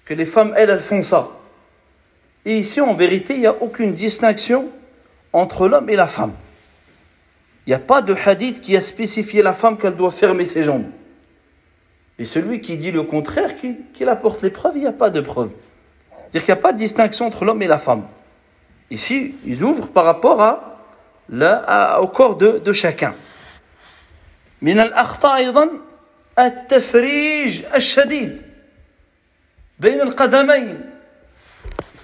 [0.05, 1.29] Que les femmes, elles, elles font ça.
[2.45, 4.69] Et ici, en vérité, il n'y a aucune distinction
[5.33, 6.33] entre l'homme et la femme.
[7.65, 10.63] Il n'y a pas de hadith qui a spécifié la femme qu'elle doit fermer ses
[10.63, 10.87] jambes.
[12.19, 15.21] Et celui qui dit le contraire, qu'il apporte les preuves, il n'y a pas de
[15.21, 15.51] preuve.
[16.32, 18.06] C'est-à-dire qu'il n'y a pas de distinction entre l'homme et la femme.
[18.90, 20.78] Ici, ils ouvrent par rapport à,
[21.28, 23.14] la, au corps de, de chacun.
[24.62, 25.70] من الأخطاء أيضا
[26.38, 28.42] التفريج الشديد
[29.78, 30.90] بين القدمين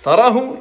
[0.02, 0.56] تراه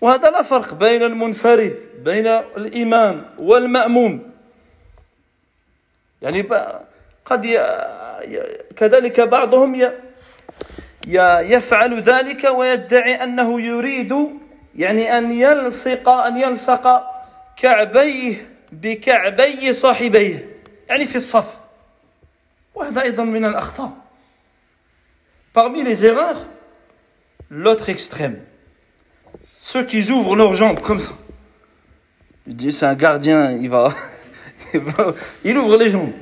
[0.00, 4.30] وهذا لا فرق بين المنفرد بين الإمام والمأموم
[6.22, 6.48] يعني
[7.24, 7.60] قد
[8.76, 9.74] كذلك بعضهم
[11.08, 14.14] يفعل ذلك ويدعي أنه يريد
[14.76, 17.02] يعني أن يلصق أن يلصق
[17.56, 20.48] كعبيه بكعبي صاحبيه
[20.88, 21.56] يعني في الصف
[22.74, 24.04] وهذا أيضا من الأخطاء
[25.54, 26.48] Parmi les erreurs,
[27.48, 28.40] l'autre extrême.
[29.56, 31.12] Ceux qui ouvrent leurs jambes comme ça.
[32.48, 33.94] Je dis, c'est un gardien, il va,
[35.44, 36.12] il ouvre les jambes.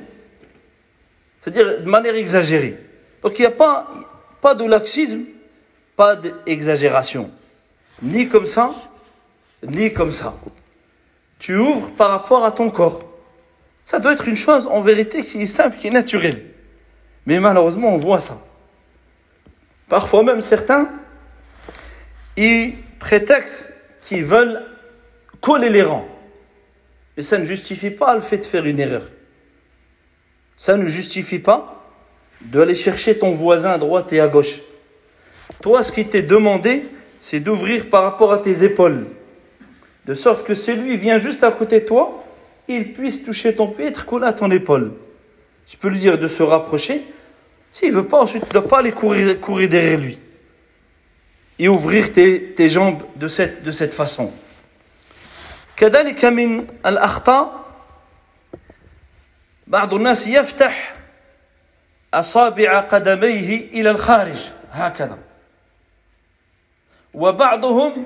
[1.41, 2.77] C'est-à-dire de manière exagérée.
[3.23, 3.87] Donc il n'y a pas,
[4.40, 5.24] pas de laxisme,
[5.96, 7.30] pas d'exagération.
[8.02, 8.74] Ni comme ça,
[9.62, 10.34] ni comme ça.
[11.38, 13.02] Tu ouvres par rapport à ton corps.
[13.84, 16.44] Ça doit être une chose en vérité qui est simple, qui est naturelle.
[17.26, 18.38] Mais malheureusement, on voit ça.
[19.88, 20.88] Parfois même certains,
[22.36, 23.72] ils prétextent
[24.04, 24.62] qu'ils veulent
[25.40, 26.06] coller les rangs.
[27.16, 29.02] Et ça ne justifie pas le fait de faire une erreur
[30.58, 31.77] ça ne justifie pas
[32.41, 34.59] d'aller chercher ton voisin à droite et à gauche.
[35.61, 36.85] Toi, ce qui t'est demandé,
[37.19, 39.07] c'est d'ouvrir par rapport à tes épaules.
[40.05, 42.23] De sorte que celui vient juste à côté de toi,
[42.67, 44.93] il puisse toucher ton pied et être collé à ton épaule.
[45.65, 47.05] Tu peux lui dire de se rapprocher.
[47.71, 50.19] S'il ne veut pas, ensuite, tu ne dois pas aller courir, courir derrière lui.
[51.57, 54.31] Et ouvrir tes, tes jambes de cette, de cette façon.
[55.75, 57.65] كذلك من الأخطاء
[59.67, 60.95] بعض الناس يفتح
[62.13, 64.37] أصابع قدميه إلى الخارج
[64.71, 65.17] هكذا
[67.13, 68.05] وبعضهم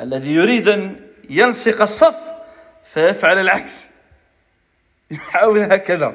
[0.00, 0.96] الذي يريد أن
[1.30, 2.16] يلصق الصف
[2.84, 3.82] فيفعل العكس
[5.10, 6.14] يحاول هكذا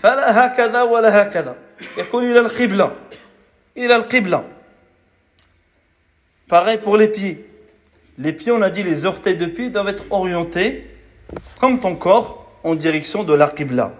[0.00, 1.56] فلا هكذا ولا هكذا
[1.96, 2.96] يكون إلى القبلة
[3.76, 4.44] إلى القبلة
[6.50, 7.44] Pareil pour les pieds.
[8.18, 10.84] Les pieds, on a dit, les orteils de pied doivent être orientés
[11.60, 13.92] comme ton corps en direction de la Qibla.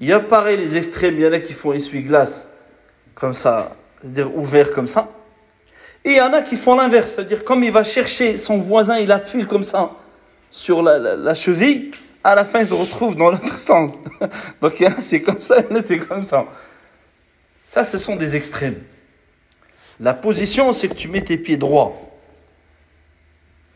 [0.00, 2.48] Il y a pareil les extrêmes, il y en a qui font essuie-glace,
[3.14, 5.10] comme ça, c'est-à-dire ouvert comme ça.
[6.04, 8.98] Et il y en a qui font l'inverse, c'est-à-dire comme il va chercher son voisin,
[8.98, 9.90] il appuie comme ça
[10.50, 11.90] sur la, cheville,
[12.24, 13.90] à la fin il se retrouve dans l'autre sens.
[14.62, 16.46] Donc c'est comme ça, c'est comme ça.
[17.66, 18.82] Ça, ce sont des extrêmes.
[20.00, 21.94] La position, c'est que tu mets tes pieds droits.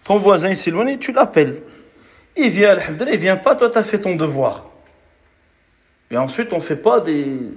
[0.04, 1.62] Ton voisin s'éloigne, tu l'appelles.
[2.36, 2.76] Il vient,
[3.12, 4.70] il vient pas, toi tu as fait ton devoir.
[6.13, 7.51] Et ensuite, on ne fait pas des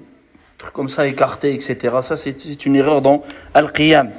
[0.58, 1.96] trucs comme ça écartés, etc.
[2.02, 3.22] Ça, c'est une erreur dans
[3.54, 4.10] Al-Qiyam.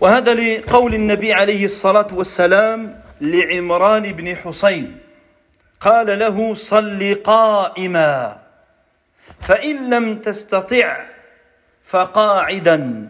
[0.00, 4.98] وهذا لقول النبي عليه الصلاة والسلام لعمران بن حسين
[5.80, 8.38] قال له صل قائما
[9.40, 11.04] فإن لم تستطع
[11.84, 13.08] فقاعدا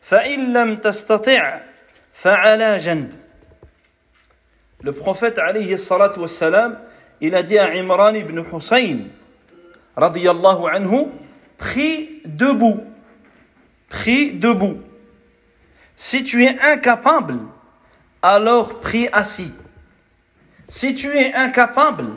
[0.00, 1.60] فإن لم تستطع
[2.12, 3.12] فعلى جنب
[4.84, 6.78] Le prophète, alayhi salatu wassalam,
[7.21, 9.07] il a dit à Imran ibn Hussein,
[9.95, 11.07] radiyallahu anhu,
[11.57, 12.83] prie debout.
[13.89, 14.77] Prie debout.
[15.95, 17.39] Si tu es incapable,
[18.21, 19.51] alors prie assis.
[20.67, 22.11] Si tu es incapable,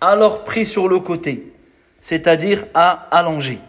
[0.00, 1.52] alors prie sur le côté,
[2.00, 3.60] c'est-à-dire à allonger.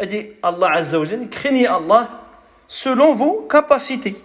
[0.00, 0.98] Il dit Allah Azza
[1.30, 2.08] craignez Allah
[2.66, 4.16] selon vos capacités.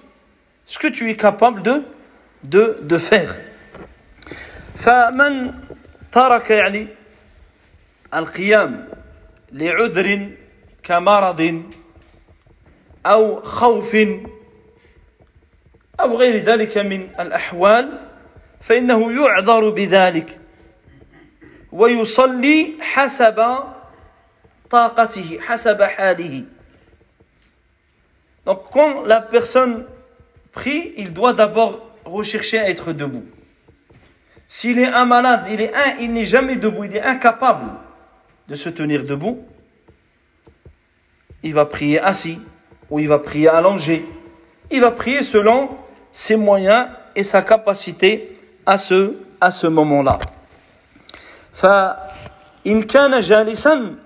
[0.66, 1.84] Ce que tu es capable de,
[2.44, 3.36] de, de faire.
[4.78, 5.54] فمن
[6.12, 6.88] ترك يعني
[8.14, 8.88] القيام
[9.52, 10.30] لعذر
[10.84, 11.64] كمرض
[13.06, 13.98] أو خوف
[16.00, 18.00] أو غير ذلك من الأحوال
[18.62, 20.40] فإنه يعذر بذلك
[21.72, 23.58] ويصلي حسب
[24.70, 26.46] طاقته حسب حاله
[28.46, 29.86] Donc quand la personne
[30.54, 33.25] prie, il doit d'abord rechercher à être debout.
[34.49, 37.71] S'il est un malade, il est un, il n'est jamais debout, il est incapable
[38.49, 39.47] de se tenir debout,
[41.43, 42.39] il va prier assis
[42.91, 44.07] ou il va prier allongé.
[44.71, 45.71] Il va prier selon
[46.11, 48.33] ses moyens et sa capacité
[48.67, 50.19] à ce, à ce moment-là.
[51.53, 53.97] فإن كان جالسا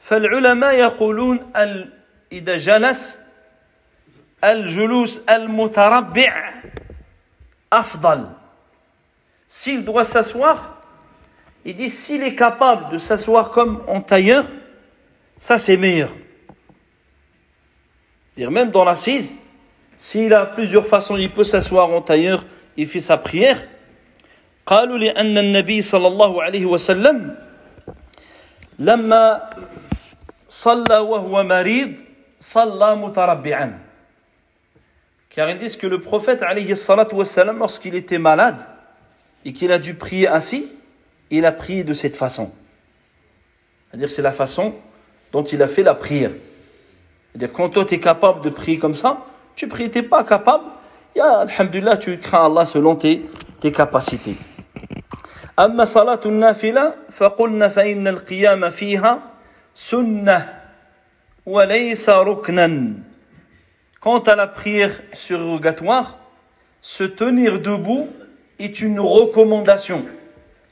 [0.00, 1.50] فالعلماء يقولون
[2.32, 3.20] إذا جلس
[4.44, 6.52] الجلوس المتربع
[7.72, 8.28] أفضل
[9.48, 10.82] s'il doit s'asseoir,
[11.64, 14.44] il dit s'il est capable de s'asseoir comme en tailleur,
[15.36, 16.10] ça c'est meilleur.
[18.36, 19.32] Dire même dans l'assise,
[19.96, 22.44] s'il a plusieurs façons, il peut s'asseoir en tailleur,
[22.76, 23.68] il fait sa prière.
[24.66, 27.38] قالوا لأن النبي صلى الله عليه وسلم
[28.78, 29.50] لما
[30.48, 31.92] صلى وهو مريض
[32.40, 33.78] صلى متربعا
[35.30, 38.62] car ils disent que le prophète alayhi salatu wassalam lorsqu'il était malade
[39.44, 40.72] et qu'il a dû prier ainsi,
[41.30, 42.50] il a prié de cette façon.
[43.90, 44.74] C'est-à-dire c'est la façon
[45.32, 46.32] dont il a fait la prière.
[47.32, 49.24] C'est-à-dire quand toi tu es capable de prier comme ça,
[49.54, 50.64] tu pries, tu n'es pas capable,
[51.14, 53.26] ya alhamdulillah, tu crains Allah selon tes,
[53.60, 54.36] tes capacités.
[55.58, 59.22] أما صلاة النافلة فقلنا فإن القيام فيها
[59.74, 60.60] سنة
[61.46, 62.92] وليس ركنا
[64.00, 66.18] Quant à la prière surrogatoire,
[66.80, 68.08] se tenir debout
[68.58, 70.04] est une recommandation.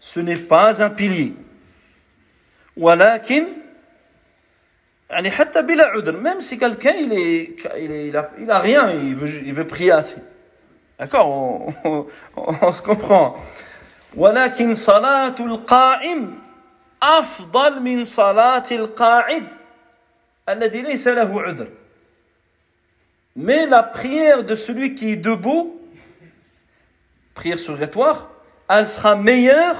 [0.01, 1.35] Ce n'est pas un pilier.
[2.77, 3.47] ولكن
[5.11, 8.59] يعني حتى بلا عذر même si quelqu'un il est il, est, il, a, il a
[8.59, 10.17] rien il veut, il veut prier assez
[10.99, 12.07] d'accord on, on,
[12.37, 13.37] on, se comprend
[14.17, 16.39] ولكن صلاة القائم
[17.03, 19.47] أفضل من صلاة القاعد
[20.49, 21.69] الذي ليس له عذر
[23.39, 25.81] mais la prière de celui qui est debout
[27.35, 28.31] prière surgatoire,
[28.69, 29.77] elle sera meilleure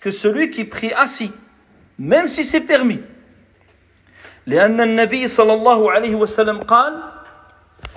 [0.00, 1.32] que celui qui prie assis,
[1.98, 3.00] même si c'est permis.
[4.46, 7.02] لأن النبي صلى الله عليه وسلم قال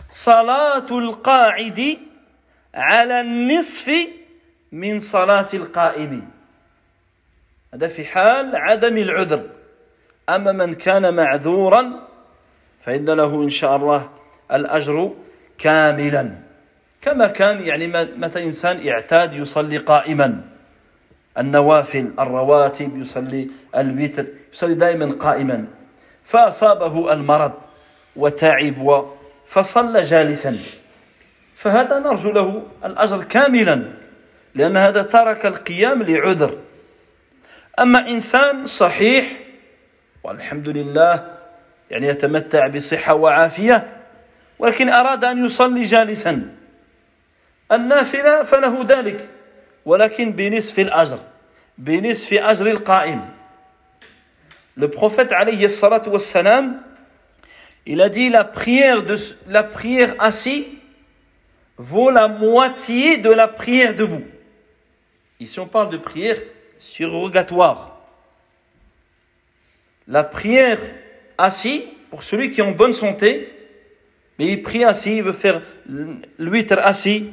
[0.09, 1.97] صلاة القاعد
[2.73, 3.91] على النصف
[4.71, 6.29] من صلاة القائم
[7.73, 9.49] هذا في حال عدم العذر
[10.29, 12.07] أما من كان معذورا
[12.81, 14.09] فإن له إن شاء الله
[14.52, 15.12] الأجر
[15.58, 16.30] كاملا.
[17.02, 17.86] كما كان يعني
[18.16, 20.40] متى إنسان اعتاد يصلي قائما.
[21.38, 25.64] النوافل الرواتب يصلي الوتر يصلي دائما قائما.
[26.24, 27.52] فأصابه المرض
[28.16, 29.06] وتعب
[29.46, 30.58] فصلى جالسا.
[31.54, 33.84] فهذا نرجو له الأجر كاملا
[34.54, 36.58] لأن هذا ترك القيام لعذر.
[37.78, 39.32] أما إنسان صحيح
[40.24, 41.36] والحمد لله
[41.90, 43.99] يعني يتمتع بصحة وعافية
[44.59, 46.55] ولكن أراد أن يصلي جالسا
[47.71, 49.27] النافلة فله ذلك
[49.85, 51.19] ولكن بنصف الأجر
[51.77, 53.35] بنصف أجر القائم
[54.77, 56.81] Le prophète alayhi salatu wassalam,
[57.85, 59.15] il a dit la prière, de,
[59.47, 60.67] la prière assis
[61.77, 64.25] vaut la moitié de la prière debout.
[65.39, 66.37] Ici on parle de prière
[66.77, 67.97] surrogatoire.
[70.07, 70.79] La prière
[71.37, 73.51] assis, pour celui qui est en bonne santé,
[74.40, 75.60] mais il prie assis, il veut faire
[76.38, 77.28] l'huître assis,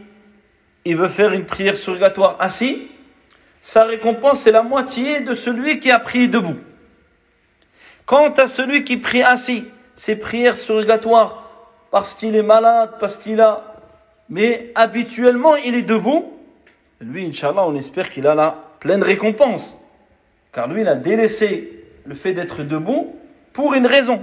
[0.83, 2.89] il veut faire une prière surrogatoire assis,
[3.61, 6.57] sa récompense est la moitié de celui qui a prié debout.
[8.05, 9.63] Quant à celui qui prie assis,
[9.95, 11.49] ses prières surrogatoires,
[11.91, 13.75] parce qu'il est malade, parce qu'il a...
[14.27, 16.33] Mais habituellement, il est debout.
[16.99, 18.51] Lui, Inch'Allah, on espère qu'il a la
[18.81, 19.77] pleine récompense.
[20.51, 23.15] Car lui, il a délaissé le fait d'être debout
[23.53, 24.21] pour une raison.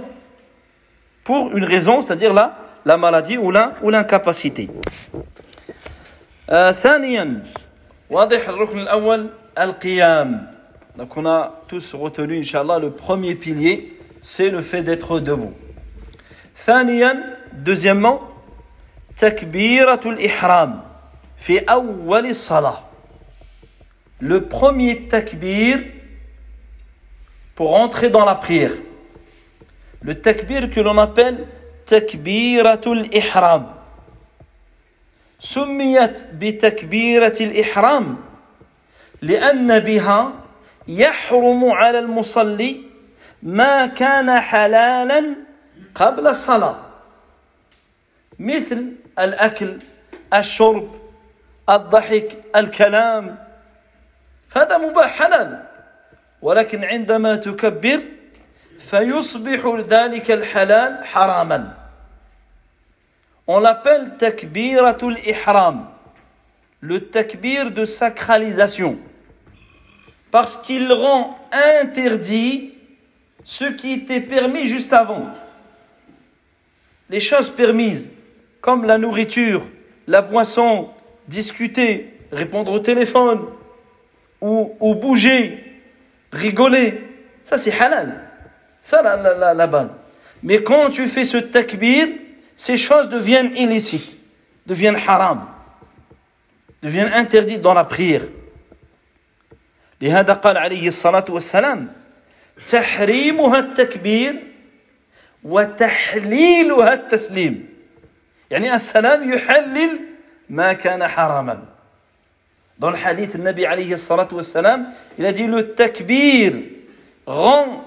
[1.23, 4.68] Pour une raison, c'est-à-dire la, la maladie ou l'incapacité.
[6.72, 7.42] ثانيا
[8.10, 10.46] واضح الركن الأول القيام
[10.98, 15.52] donc on a tous retenu Inch'Allah le premier pilier c'est le fait d'être debout
[16.56, 18.20] ثانيا deuxièmement
[19.16, 20.80] تكبيرة الإحرام
[21.36, 22.80] في أول الصلاة
[24.20, 25.78] le premier takbir
[27.54, 28.72] pour entrer dans la prière
[30.02, 31.46] le takbir que l'on appelle
[31.87, 33.75] takbiratul ihram
[35.39, 38.17] سميت بتكبيرة الإحرام
[39.21, 40.33] لأن بها
[40.87, 42.81] يحرم على المصلي
[43.43, 45.35] ما كان حلالا
[45.95, 46.77] قبل الصلاة
[48.39, 49.79] مثل الأكل
[50.33, 50.95] الشرب
[51.69, 53.37] الضحك الكلام
[54.49, 55.63] فهذا مباح حلال
[56.41, 58.01] ولكن عندما تكبر
[63.47, 65.87] On l'appelle takbiratul ihram,
[66.81, 68.97] le takbir de sacralisation,
[70.31, 72.73] parce qu'il rend interdit
[73.43, 75.27] ce qui était permis juste avant.
[77.09, 78.09] Les choses permises,
[78.61, 79.63] comme la nourriture,
[80.07, 80.89] la boisson,
[81.27, 83.45] discuter, répondre au téléphone,
[84.41, 85.81] ou, ou bouger,
[86.31, 87.01] rigoler,
[87.43, 88.24] ça c'est halal.
[88.85, 89.89] Ça la, la, la, la base.
[90.43, 92.07] Mais quand tu fais ce takbir,
[92.55, 94.15] ces choses deviennent illicites,
[94.67, 95.47] deviennent haram,
[96.83, 98.21] deviennent interdites dans la prière.
[100.01, 101.93] لهذا قال عليه الصلاة والسلام
[102.67, 104.43] تحريمها التكبير
[105.43, 107.69] وتحليلها التسليم
[108.51, 109.99] يعني السلام يحلل
[110.49, 111.65] ما كان حراما
[112.77, 116.53] Dans le hadith, le Nabi alayhi salatu wassalam, il a dit le takbir
[117.25, 117.85] rend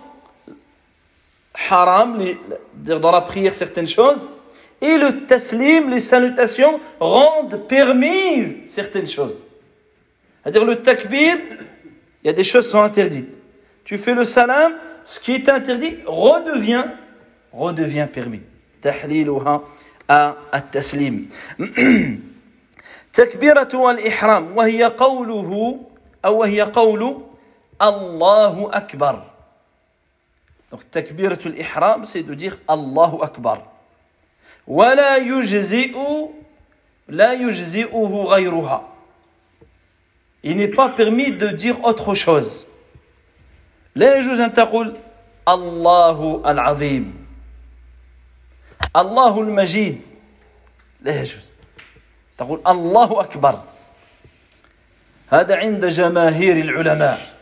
[1.70, 2.38] haram, les,
[2.76, 4.30] dans la prière certaines choses,
[4.82, 9.38] et le taslim, les salutations, rendent permises certaines choses.
[10.42, 11.38] C'est-à-dire le takbir,
[12.24, 13.34] il y a des choses qui sont interdites.
[13.86, 14.74] Tu fais le salam,
[15.04, 16.86] ce qui est interdit redevient,
[17.52, 18.42] redevient permis.
[18.82, 19.64] Tahliluha
[20.08, 21.28] à at-taslim.
[23.14, 25.80] تكبيرة الإحرام وهي قوله
[26.26, 27.22] أو وهي قول
[27.82, 29.24] الله أكبر
[30.73, 33.63] Donc تكبيرة الإحرام c'est de dire الله أكبر
[34.67, 35.97] ولا يجزئ
[37.09, 38.95] لا يجزئه غيرها
[40.45, 42.65] Il n'est pas permis de dire autre chose.
[43.95, 44.97] لا يجوز أن تقول
[45.49, 47.27] الله العظيم
[48.97, 50.05] الله المجيد
[51.01, 51.55] لا يجوز
[52.39, 53.63] تقول الله أكبر
[55.29, 57.38] هذا عند جماهير العلماء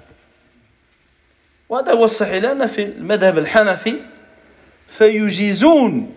[1.70, 3.96] وهذا هو الصحيح لأن في المذهب الحنفي
[4.88, 6.16] فيجيزون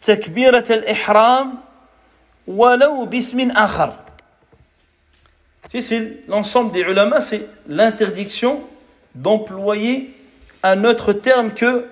[0.00, 1.54] تكبيرة الإحرام
[2.46, 3.98] ولو باسم آخر
[5.70, 8.60] Si c'est l'ensemble des ulama, c'est l'interdiction
[9.14, 10.14] d'employer
[10.62, 11.86] un autre terme que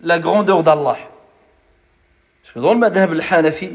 [0.00, 0.96] la grandeur d'Allah.
[2.42, 3.70] Parce que dans le madhab al-Hanafi,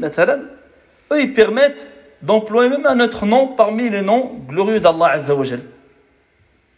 [1.12, 1.88] eux, ils permettent
[2.20, 5.62] d'employer même un autre nom parmi les noms glorieux d'Allah Azzawajal.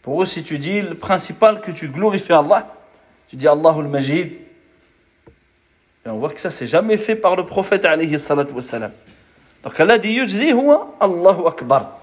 [0.03, 2.73] Pour eux, si tu dis le principal que tu glorifies Allah,
[3.27, 4.39] tu dis Allahul Majid.
[6.05, 8.91] Et on voit que ça, c'est jamais fait par le prophète alayhi salatu wassalam.
[9.63, 11.95] Donc Allah dit Yujzi huwa Allahu Akbar.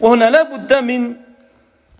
[0.00, 1.14] وهنا لا بد من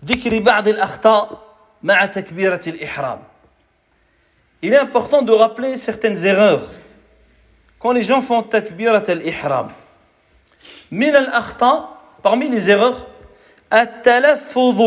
[0.05, 1.41] ذكر بعض الأخطاء
[1.83, 3.19] مع تكبيرة الإحرام.
[4.61, 6.67] Il est important de rappeler certaines erreurs
[7.79, 9.71] quand les gens font takbirat al-ihram.
[10.91, 13.06] من الأخطاء parmi les erreurs
[13.72, 14.82] التلفظ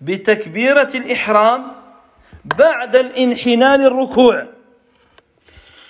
[0.00, 1.72] بتكبيرة الإحرام
[2.44, 4.46] بعد الانحناء للركوع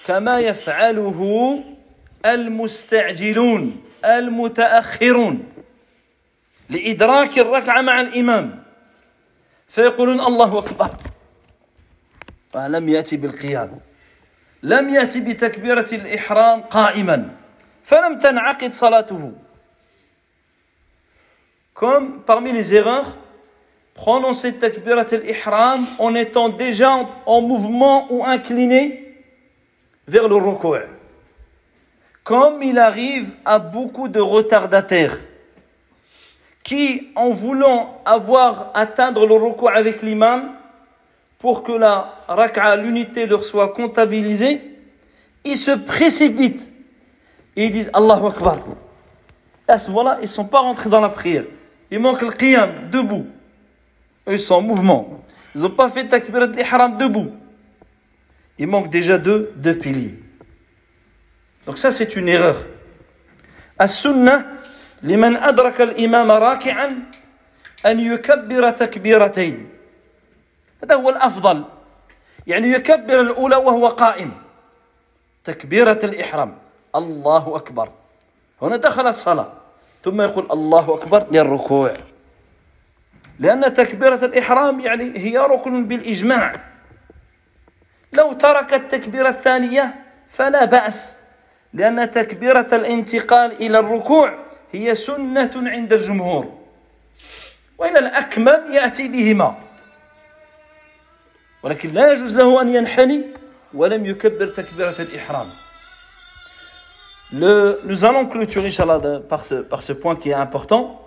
[0.07, 1.59] كما يفعله
[2.27, 5.49] المستعجلون المتأخرون
[6.71, 8.65] لإدراك الركعة مع الإمام.
[9.69, 10.91] فيقولون الله أكبر.
[12.53, 13.81] فلم يأتي بالقيام.
[14.63, 17.31] لم يأتي بتكبيرة الإحرام قائما.
[17.85, 19.33] فلم تنعقد صلاته.
[21.75, 23.17] Comme parmi les erreurs,
[23.95, 26.95] prononcer takbirat al-ihram en étant déjà
[27.27, 29.13] en mouvement ou incliné
[30.07, 30.87] vers le ruku'.
[32.23, 35.19] Comme il arrive à beaucoup de retardataires
[36.63, 40.53] qui, en voulant avoir atteindre le ruku' avec l'imam,
[41.39, 44.63] pour que la rak'a, l'unité leur soit comptabilisée,
[45.45, 46.73] ils se précipitent
[47.57, 48.59] et ils disent Allahu Akbar.
[49.69, 51.45] À ce moment-là, ils ne sont pas rentrés dans la prière.
[51.95, 53.25] Il manque le qiyam, debout.
[54.27, 55.23] Eux, ils sont en mouvement.
[55.55, 57.31] Ils n'ont pas fait takbirat l'ihram debout.
[58.59, 60.19] Il manque déjà deux, deux piliers.
[61.67, 62.57] Donc ça, c'est une erreur.
[63.81, 64.47] السنة
[65.03, 66.99] لمن أدرك الإمام راكعا
[67.87, 69.69] أن يكبر تكبيرتين
[70.83, 71.65] هذا هو الأفضل
[72.47, 74.33] يعني يكبر الأولى وهو قائم
[75.45, 76.59] تكبيرة الإحرام
[76.95, 77.89] الله أكبر
[78.63, 79.64] هنا دخل الصلاة
[80.05, 81.95] ثم يقول الله أكبر للركوع
[83.39, 86.53] لأن تكبيرة الإحرام يعني هي ركن بالإجماع.
[88.13, 89.95] لو ترك التكبيرة الثانية
[90.33, 91.13] فلا بأس
[91.73, 94.39] لأن تكبيرة الانتقال إلى الركوع
[94.73, 96.59] هي سنة عند الجمهور.
[97.79, 99.59] وإلى الأكمل يأتي بهما.
[101.63, 103.23] ولكن لا يجوز له أن ينحني
[103.75, 105.64] ولم يكبر تكبيرة الإحرام.
[107.33, 111.01] Nous allons clôturer, Inch'Allah, par ce, point qui est important.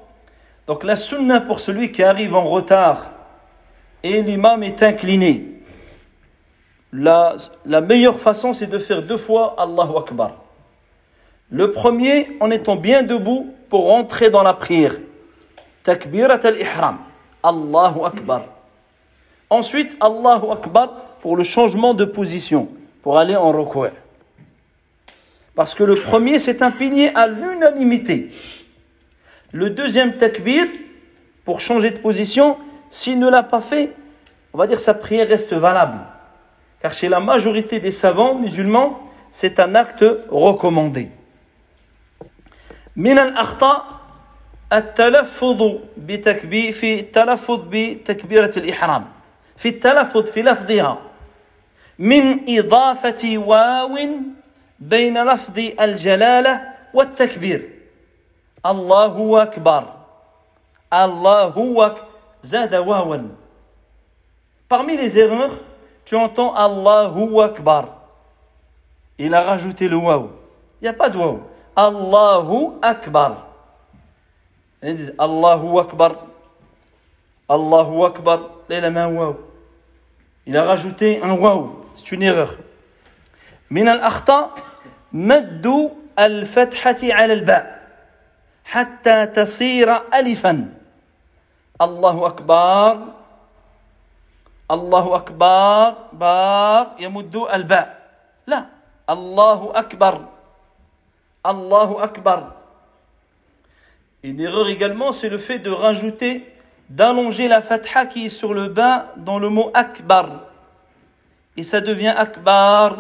[0.66, 3.12] Donc, la sunna pour celui qui arrive en retard
[4.04, 5.62] et l'imam est incliné.
[6.92, 7.36] La,
[7.82, 10.32] meilleure façon, c'est de faire deux fois Allahu Akbar.
[11.50, 14.96] Le premier, en étant bien debout pour rentrer dans la prière.
[15.84, 16.98] Takbirat al-Ihram.
[17.44, 18.42] Allahu Akbar.
[19.50, 20.90] Ensuite, Allahu Akbar
[21.22, 22.68] pour le changement de position,
[23.02, 23.88] pour aller en recours.
[25.57, 28.31] Parce que le premier, c'est un pilier à l'unanimité.
[29.53, 30.67] Le deuxième takbir,
[31.45, 32.57] pour changer de position,
[32.89, 33.93] s'il ne l'a pas fait,
[34.53, 35.99] on va dire sa prière reste valable.
[36.81, 39.01] Car chez la majorité des savants musulmans,
[39.31, 41.09] c'est un acte recommandé.
[42.97, 43.85] من الأخطاء
[44.73, 45.63] التلفظ
[45.97, 49.05] بتكبير في التلفظ بتكبيرة الإحرام
[49.57, 50.99] في التلفظ في لفظها
[51.99, 53.99] من إضافة واو
[54.79, 56.63] بين لفظ الجلالة
[56.95, 57.69] والتكبير
[58.67, 59.85] الله أكبر
[60.93, 62.05] الله أكبر
[62.43, 63.19] زاد واوا
[64.69, 65.59] Parmi les erreurs,
[66.07, 67.89] tu entends Allahu Akbar.
[69.19, 70.31] Il a rajouté le waouh.
[70.81, 71.43] Il n'y a pas de waouh.
[71.77, 73.49] Allahu Akbar.
[74.83, 76.13] Ils disent Allahu Akbar.
[77.51, 78.39] Allahu Akbar.
[78.71, 79.37] Là, il a mis un waouh.
[80.47, 81.85] Il a rajouté un waouh.
[81.95, 82.57] C'est une erreur.
[83.71, 84.51] من الأخطاء
[85.14, 87.88] مد الفتحة على الباء
[88.66, 90.70] حتى تصير ألفا
[91.82, 92.94] الله أكبر
[94.72, 97.88] الله أكبر بار يمد الباء
[98.48, 98.66] لا
[99.10, 100.26] الله أكبر
[101.46, 102.52] الله أكبر
[104.24, 106.52] Une erreur également, c'est le fait de rajouter,
[106.90, 110.42] d'allonger la fatha qui est sur le bas dans le mot akbar.
[111.56, 112.98] Et ça devient akbar.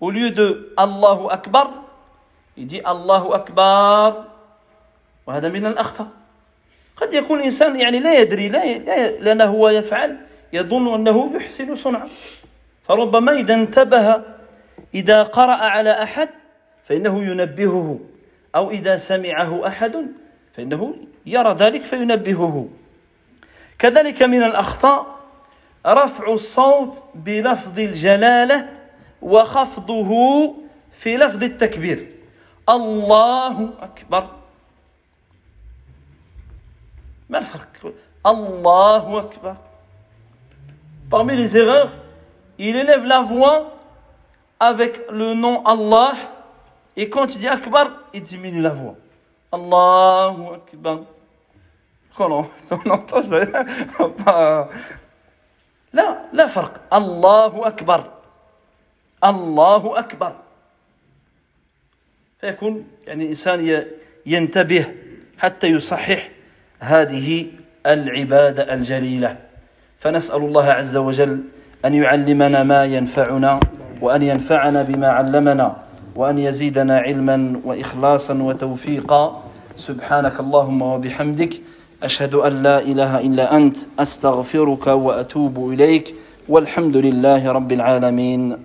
[0.00, 1.70] Au lieu de Allahu akbar,
[2.56, 4.24] il dit Allahu akbar.
[5.26, 6.08] وهذا من الأخطاء.
[7.00, 8.76] قد يكون الإنسان يعني لا يدري لا
[9.10, 10.16] لأنه هو يفعل
[10.52, 12.08] يظن أنه يحسن صنعا
[12.84, 14.22] فربما إذا انتبه
[14.94, 16.28] إذا قرأ على أحد
[16.84, 18.00] فإنه ينبهه
[18.56, 20.06] أو إذا سمعه أحد
[20.56, 20.94] فإنه
[21.26, 22.68] يرى ذلك فينبهه
[23.78, 25.18] كذلك من الأخطاء
[25.86, 28.68] رفع الصوت بلفظ الجلالة
[29.21, 30.11] وخفضه
[30.91, 32.11] في لفظ التكبير
[32.69, 34.27] الله أكبر
[37.29, 37.93] ما الفرق
[38.25, 39.55] الله أكبر
[41.09, 41.91] Parmi les erreurs,
[42.57, 43.73] il élève la voix
[44.59, 46.13] avec le nom Allah
[46.97, 48.95] et quand il dit Akbar, il diminue la voix.
[49.51, 50.99] Allahu Akbar.
[52.15, 54.67] Comment on entend ça
[55.93, 58.11] لا لا فرق الله أكبر
[59.24, 60.32] الله أكبر.
[62.40, 63.84] فيكون يعني الإنسان
[64.26, 64.86] ينتبه
[65.38, 66.30] حتى يصحح
[66.80, 67.46] هذه
[67.86, 69.36] العبادة الجليلة.
[69.98, 71.40] فنسأل الله عز وجل
[71.84, 73.60] أن يعلمنا ما ينفعنا
[74.00, 75.76] وأن ينفعنا بما علمنا
[76.14, 79.44] وأن يزيدنا علما وإخلاصا وتوفيقا.
[79.76, 81.60] سبحانك اللهم وبحمدك
[82.02, 86.14] أشهد أن لا إله إلا أنت أستغفرك وأتوب إليك
[86.48, 88.56] والحمد لله رب العالمين.